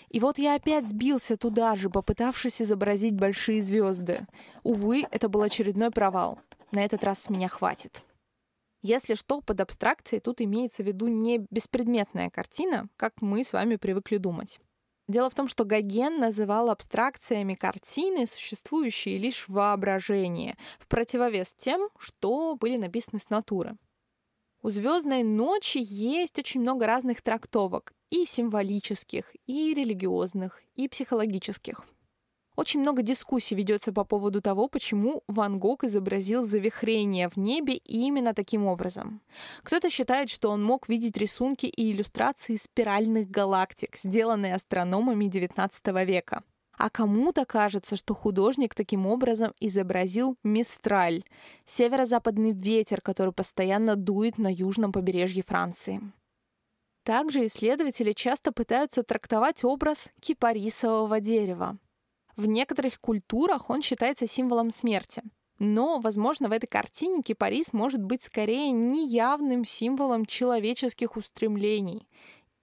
[0.09, 4.25] И вот я опять сбился туда же, попытавшись изобразить большие звезды.
[4.63, 6.39] Увы, это был очередной провал.
[6.71, 8.03] На этот раз с меня хватит.
[8.83, 13.77] Если что, под абстракцией тут имеется в виду не беспредметная картина, как мы с вами
[13.77, 14.59] привыкли думать.
[15.07, 21.89] Дело в том, что Гоген называл абстракциями картины, существующие лишь в воображении, в противовес тем,
[21.97, 23.77] что были написаны с натуры.
[24.61, 31.85] У звездной ночи есть очень много разных трактовок, и символических, и религиозных, и психологических.
[32.55, 38.35] Очень много дискуссий ведется по поводу того, почему Ван Гог изобразил завихрение в небе именно
[38.35, 39.21] таким образом.
[39.63, 46.43] Кто-то считает, что он мог видеть рисунки и иллюстрации спиральных галактик, сделанные астрономами XIX века.
[46.77, 51.23] А кому-то кажется, что художник таким образом изобразил мистраль—
[51.65, 56.01] северо-западный ветер, который постоянно дует на южном побережье Франции.
[57.03, 61.77] Также исследователи часто пытаются трактовать образ кипарисового дерева.
[62.35, 65.21] В некоторых культурах он считается символом смерти.
[65.59, 72.07] Но, возможно, в этой картине кипарис может быть скорее неявным символом человеческих устремлений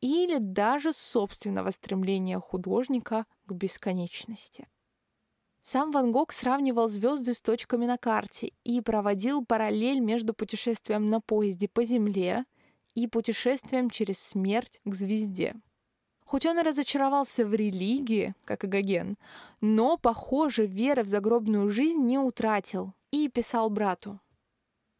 [0.00, 4.66] или даже собственного стремления художника к бесконечности.
[5.62, 11.20] Сам Ван Гог сравнивал звезды с точками на карте и проводил параллель между путешествием на
[11.20, 12.44] поезде по Земле
[12.94, 15.54] и путешествием через смерть к звезде.
[16.30, 19.18] Хоть он и разочаровался в религии, как и Гоген,
[19.60, 24.20] но, похоже, веры в загробную жизнь не утратил и писал брату.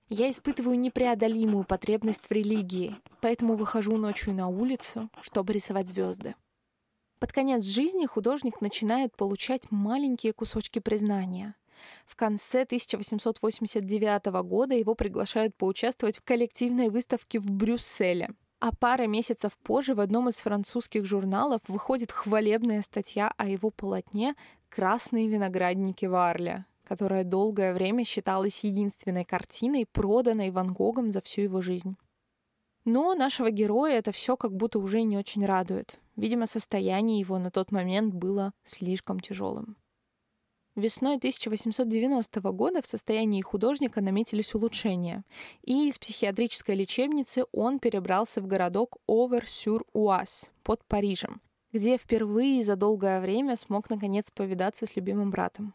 [0.08, 6.34] «Я испытываю непреодолимую потребность в религии, поэтому выхожу ночью на улицу, чтобы рисовать звезды».
[7.20, 11.54] Под конец жизни художник начинает получать маленькие кусочки признания.
[12.06, 18.34] В конце 1889 года его приглашают поучаствовать в коллективной выставке в Брюсселе.
[18.60, 24.34] А пара месяцев позже в одном из французских журналов выходит хвалебная статья о его полотне
[24.68, 31.62] «Красные виноградники Варля», которая долгое время считалась единственной картиной, проданной Ван Гогом за всю его
[31.62, 31.96] жизнь.
[32.84, 35.98] Но нашего героя это все как будто уже не очень радует.
[36.16, 39.76] Видимо, состояние его на тот момент было слишком тяжелым.
[40.76, 45.24] Весной 1890 года в состоянии художника наметились улучшения,
[45.62, 51.40] и из психиатрической лечебницы он перебрался в городок Овер-сюр-Уаз под Парижем,
[51.72, 55.74] где впервые за долгое время смог наконец повидаться с любимым братом.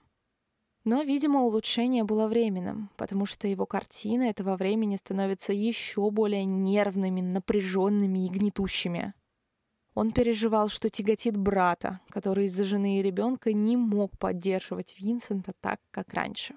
[0.85, 7.19] Но, видимо, улучшение было временным, потому что его картины этого времени становятся еще более нервными,
[7.19, 9.13] напряженными и гнетущими.
[9.95, 15.79] Он переживал, что тяготит брата, который из-за жены и ребенка не мог поддерживать Винсента так,
[15.89, 16.55] как раньше.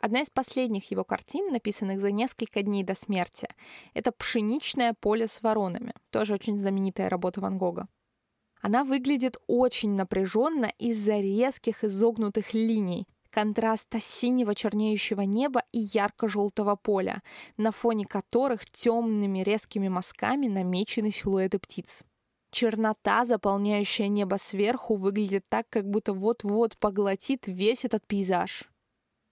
[0.00, 3.48] Одна из последних его картин, написанных за несколько дней до смерти,
[3.92, 7.86] это «Пшеничное поле с воронами», тоже очень знаменитая работа Ван Гога.
[8.62, 17.22] Она выглядит очень напряженно из-за резких изогнутых линий, контраста синего чернеющего неба и ярко-желтого поля,
[17.56, 22.04] на фоне которых темными резкими мазками намечены силуэты птиц.
[22.50, 28.64] Чернота, заполняющая небо сверху, выглядит так, как будто вот-вот поглотит весь этот пейзаж.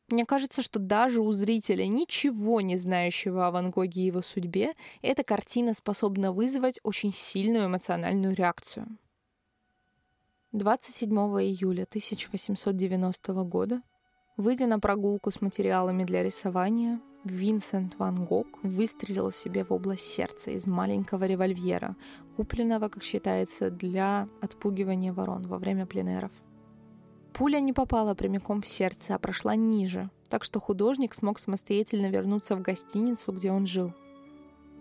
[0.09, 4.75] Мне кажется, что даже у зрителя, ничего не знающего о Ван Гоге и его судьбе,
[5.03, 8.87] эта картина способна вызвать очень сильную эмоциональную реакцию.
[10.53, 13.83] 27 июля 1890 года,
[14.37, 20.53] выйдя на прогулку с материалами для рисования, Винсент Ван Гог выстрелил себе в область сердца
[20.53, 21.97] из маленького револьвера,
[22.37, 26.31] купленного, как считается, для отпугивания ворон во время пленеров.
[27.33, 32.55] Пуля не попала прямиком в сердце, а прошла ниже, так что художник смог самостоятельно вернуться
[32.57, 33.93] в гостиницу, где он жил.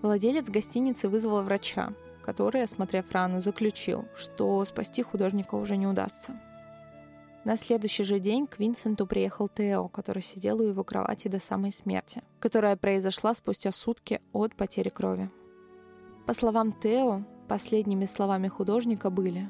[0.01, 1.93] Владелец гостиницы вызвал врача,
[2.23, 6.39] который, осмотрев рану, заключил, что спасти художника уже не удастся.
[7.45, 11.71] На следующий же день к Винсенту приехал Тео, который сидел у его кровати до самой
[11.71, 15.29] смерти, которая произошла спустя сутки от потери крови.
[16.25, 19.47] По словам Тео, последними словами художника были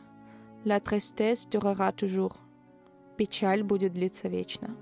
[0.66, 2.34] «La tristesse durera toujours»—
[3.18, 4.76] «Печаль будет длиться вечно».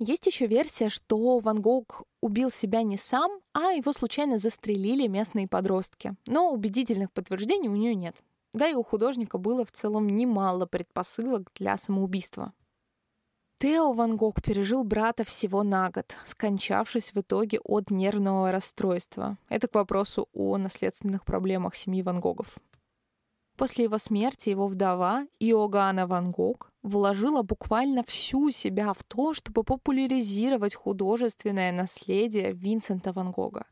[0.00, 5.46] Есть еще версия, что Ван Гог убил себя не сам, а его случайно застрелили местные
[5.46, 6.16] подростки.
[6.26, 8.16] Но убедительных подтверждений у нее нет.
[8.52, 12.52] Да и у художника было в целом немало предпосылок для самоубийства.
[13.58, 19.38] Тео Ван Гог пережил брата всего на год, скончавшись в итоге от нервного расстройства.
[19.48, 22.58] Это к вопросу о наследственных проблемах семьи Ван Гогов.
[23.56, 29.62] После его смерти его вдова Иоганна Ван Гог вложила буквально всю себя в то, чтобы
[29.62, 33.66] популяризировать художественное наследие Винсента Ван Гога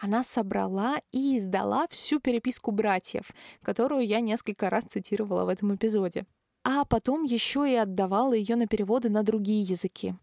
[0.00, 3.30] она собрала и издала всю переписку братьев,
[3.62, 6.24] которую я несколько раз цитировала в этом эпизоде.
[6.64, 10.14] А потом еще и отдавала ее на переводы на другие языки.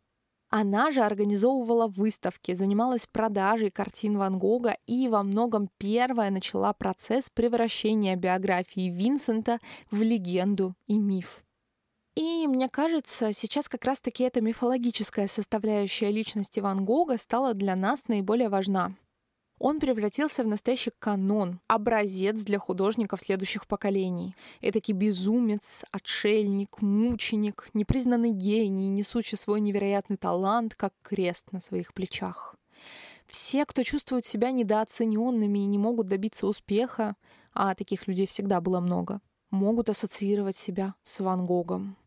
[0.49, 7.29] Она же организовывала выставки, занималась продажей картин Ван Гога и во многом первая начала процесс
[7.29, 9.59] превращения биографии Винсента
[9.91, 11.43] в легенду и миф.
[12.15, 18.07] И мне кажется, сейчас как раз-таки эта мифологическая составляющая личности Ван Гога стала для нас
[18.07, 18.95] наиболее важна.
[19.57, 24.35] Он превратился в настоящий канон, образец для художников следующих поколений.
[24.61, 32.55] Этакий безумец, отшельник, мученик, непризнанный гений, несущий свой невероятный талант, как крест на своих плечах.
[33.27, 37.15] Все, кто чувствует себя недооцененными и не могут добиться успеха,
[37.53, 41.97] а таких людей всегда было много, могут ассоциировать себя с Ван Гогом.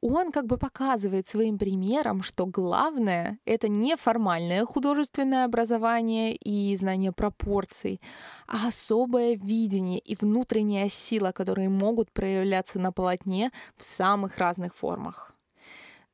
[0.00, 7.10] Он как бы показывает своим примером, что главное— это не формальное художественное образование и знание
[7.10, 8.00] пропорций,
[8.46, 15.34] а особое видение и внутренняя сила, которые могут проявляться на полотне в самых разных формах.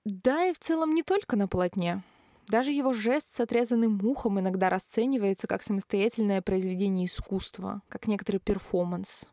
[0.06, 2.02] Да и в целом не только на полотне.
[2.48, 9.30] Даже его жест с отрезанным ухом иногда расценивается как самостоятельное произведение искусства, как некоторый перформанс.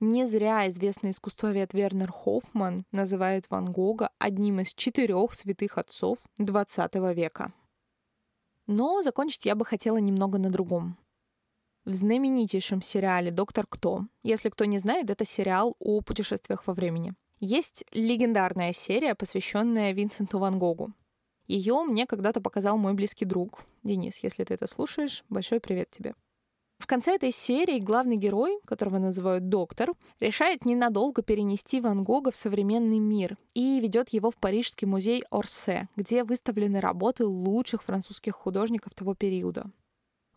[0.00, 7.14] Не зря известный искусствовед Вернер Хоффман называет Ван Гога одним из четырех святых отцов XX
[7.14, 7.54] века.
[8.66, 10.98] Но закончить я бы хотела немного на другом.
[11.86, 17.14] В знаменитейшем сериале «Доктор Кто», если кто не знает, это сериал о путешествиях во времени,
[17.40, 20.92] есть легендарная серия, посвященная Винсенту Ван Гогу.
[21.46, 23.64] Ее мне когда-то показал мой близкий друг.
[23.82, 26.14] Денис, если ты это слушаешь, большой привет тебе.
[26.78, 32.36] В конце этой серии главный герой, которого называют доктор, решает ненадолго перенести Ван Гога в
[32.36, 38.94] современный мир и ведет его в Парижский музей Орсе, где выставлены работы лучших французских художников
[38.94, 39.70] того периода.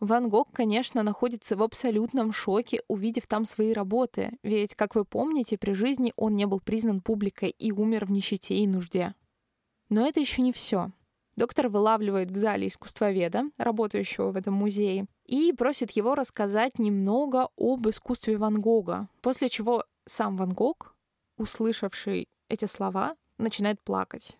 [0.00, 5.58] Ван Гог, конечно, находится в абсолютном шоке, увидев там свои работы, ведь, как вы помните,
[5.58, 9.14] при жизни он не был признан публикой и умер в нищете и нужде.
[9.90, 10.90] Но это еще не все.
[11.36, 17.88] Доктор вылавливает в зале искусствоведа, работающего в этом музее, и просит его рассказать немного об
[17.88, 20.96] искусстве Ван Гога, после чего сам Ван Гог,
[21.38, 24.36] услышавший эти слова, начинает плакать.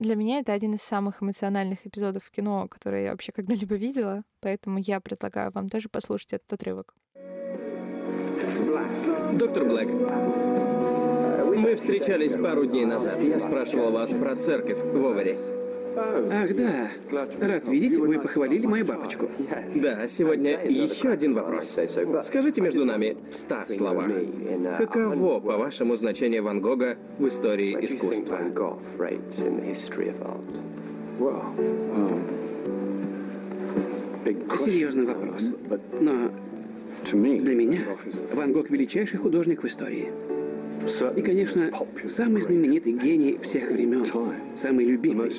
[0.00, 4.24] Для меня это один из самых эмоциональных эпизодов в кино, которые я вообще когда-либо видела,
[4.40, 6.94] поэтому я предлагаю вам тоже послушать этот отрывок.
[9.38, 9.88] Доктор Блэк,
[11.56, 13.22] мы встречались пару дней назад.
[13.22, 15.65] Я спрашивал вас про церковь в Овере.
[15.96, 16.88] Ах, да.
[17.40, 19.30] Рад видеть, вы похвалили мою бабочку.
[19.82, 21.78] Да, сегодня еще один вопрос.
[22.22, 24.10] Скажите между нами в ста словах.
[24.76, 28.38] Каково, по-вашему, значение Ван Гога в истории искусства?
[34.58, 35.50] Серьезный вопрос.
[36.00, 36.30] Но
[37.12, 37.78] для меня
[38.34, 40.12] Ван Гог величайший художник в истории.
[41.16, 41.70] И, конечно,
[42.06, 44.04] самый знаменитый гений всех времен,
[44.54, 45.30] самый любимый,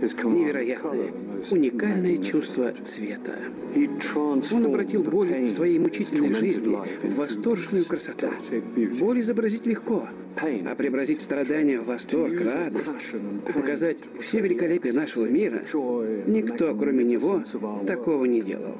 [0.00, 1.10] невероятное,
[1.50, 3.36] уникальное чувство цвета.
[4.52, 8.28] Он обратил боль в своей мучительной жизни в восторженную красоту.
[9.00, 10.08] Боль изобразить легко,
[10.40, 13.14] а преобразить страдания в восторг, радость
[13.52, 15.62] показать все великолепие нашего мира,
[16.26, 17.42] никто, кроме него,
[17.86, 18.76] такого не делал.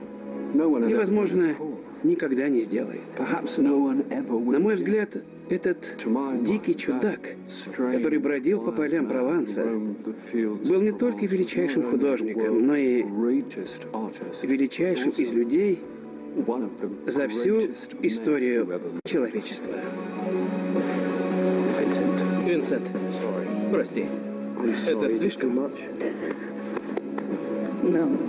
[0.55, 1.55] И, возможно,
[2.03, 3.01] никогда не сделает.
[3.19, 5.17] На мой взгляд,
[5.49, 5.97] этот
[6.43, 7.35] дикий чудак,
[7.77, 15.81] который бродил по полям Прованса, был не только величайшим художником, но и величайшим из людей
[17.07, 17.59] за всю
[18.03, 19.75] историю человечества.
[22.47, 22.89] Винсент,
[23.73, 24.07] прости.
[24.87, 25.71] Это слишком?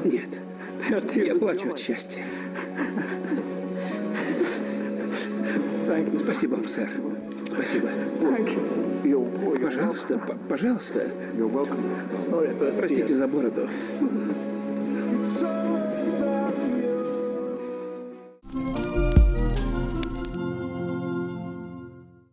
[0.05, 0.39] Нет.
[1.15, 2.24] Я плачу от счастья.
[6.19, 6.89] Спасибо вам, сэр.
[7.51, 7.89] Спасибо.
[9.61, 10.17] Пожалуйста,
[10.49, 11.11] пожалуйста.
[12.77, 13.67] Простите за бороду.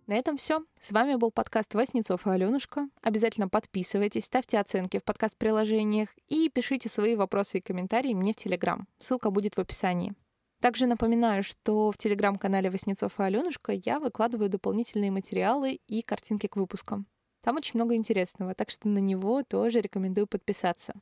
[0.07, 0.65] На этом все.
[0.81, 2.89] С вами был подкаст Васнецов и Аленушка.
[3.03, 8.89] Обязательно подписывайтесь, ставьте оценки в подкаст-приложениях и пишите свои вопросы и комментарии мне в Телеграм.
[8.97, 10.15] Ссылка будет в описании.
[10.61, 16.57] Также напоминаю, что в телеграм-канале Васнецов и Аленушка я выкладываю дополнительные материалы и картинки к
[16.57, 17.07] выпускам.
[17.43, 20.95] Там очень много интересного, так что на него тоже рекомендую подписаться.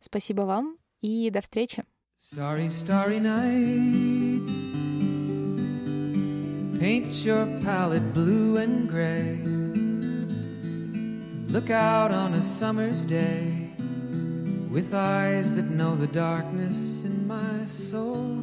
[0.00, 1.84] Спасибо вам и до встречи.
[2.18, 4.48] Starry, starry night.
[6.80, 9.38] Paint your palette blue and gray.
[11.48, 13.70] Look out on a summer's day
[14.70, 18.42] with eyes that know the darkness in my soul.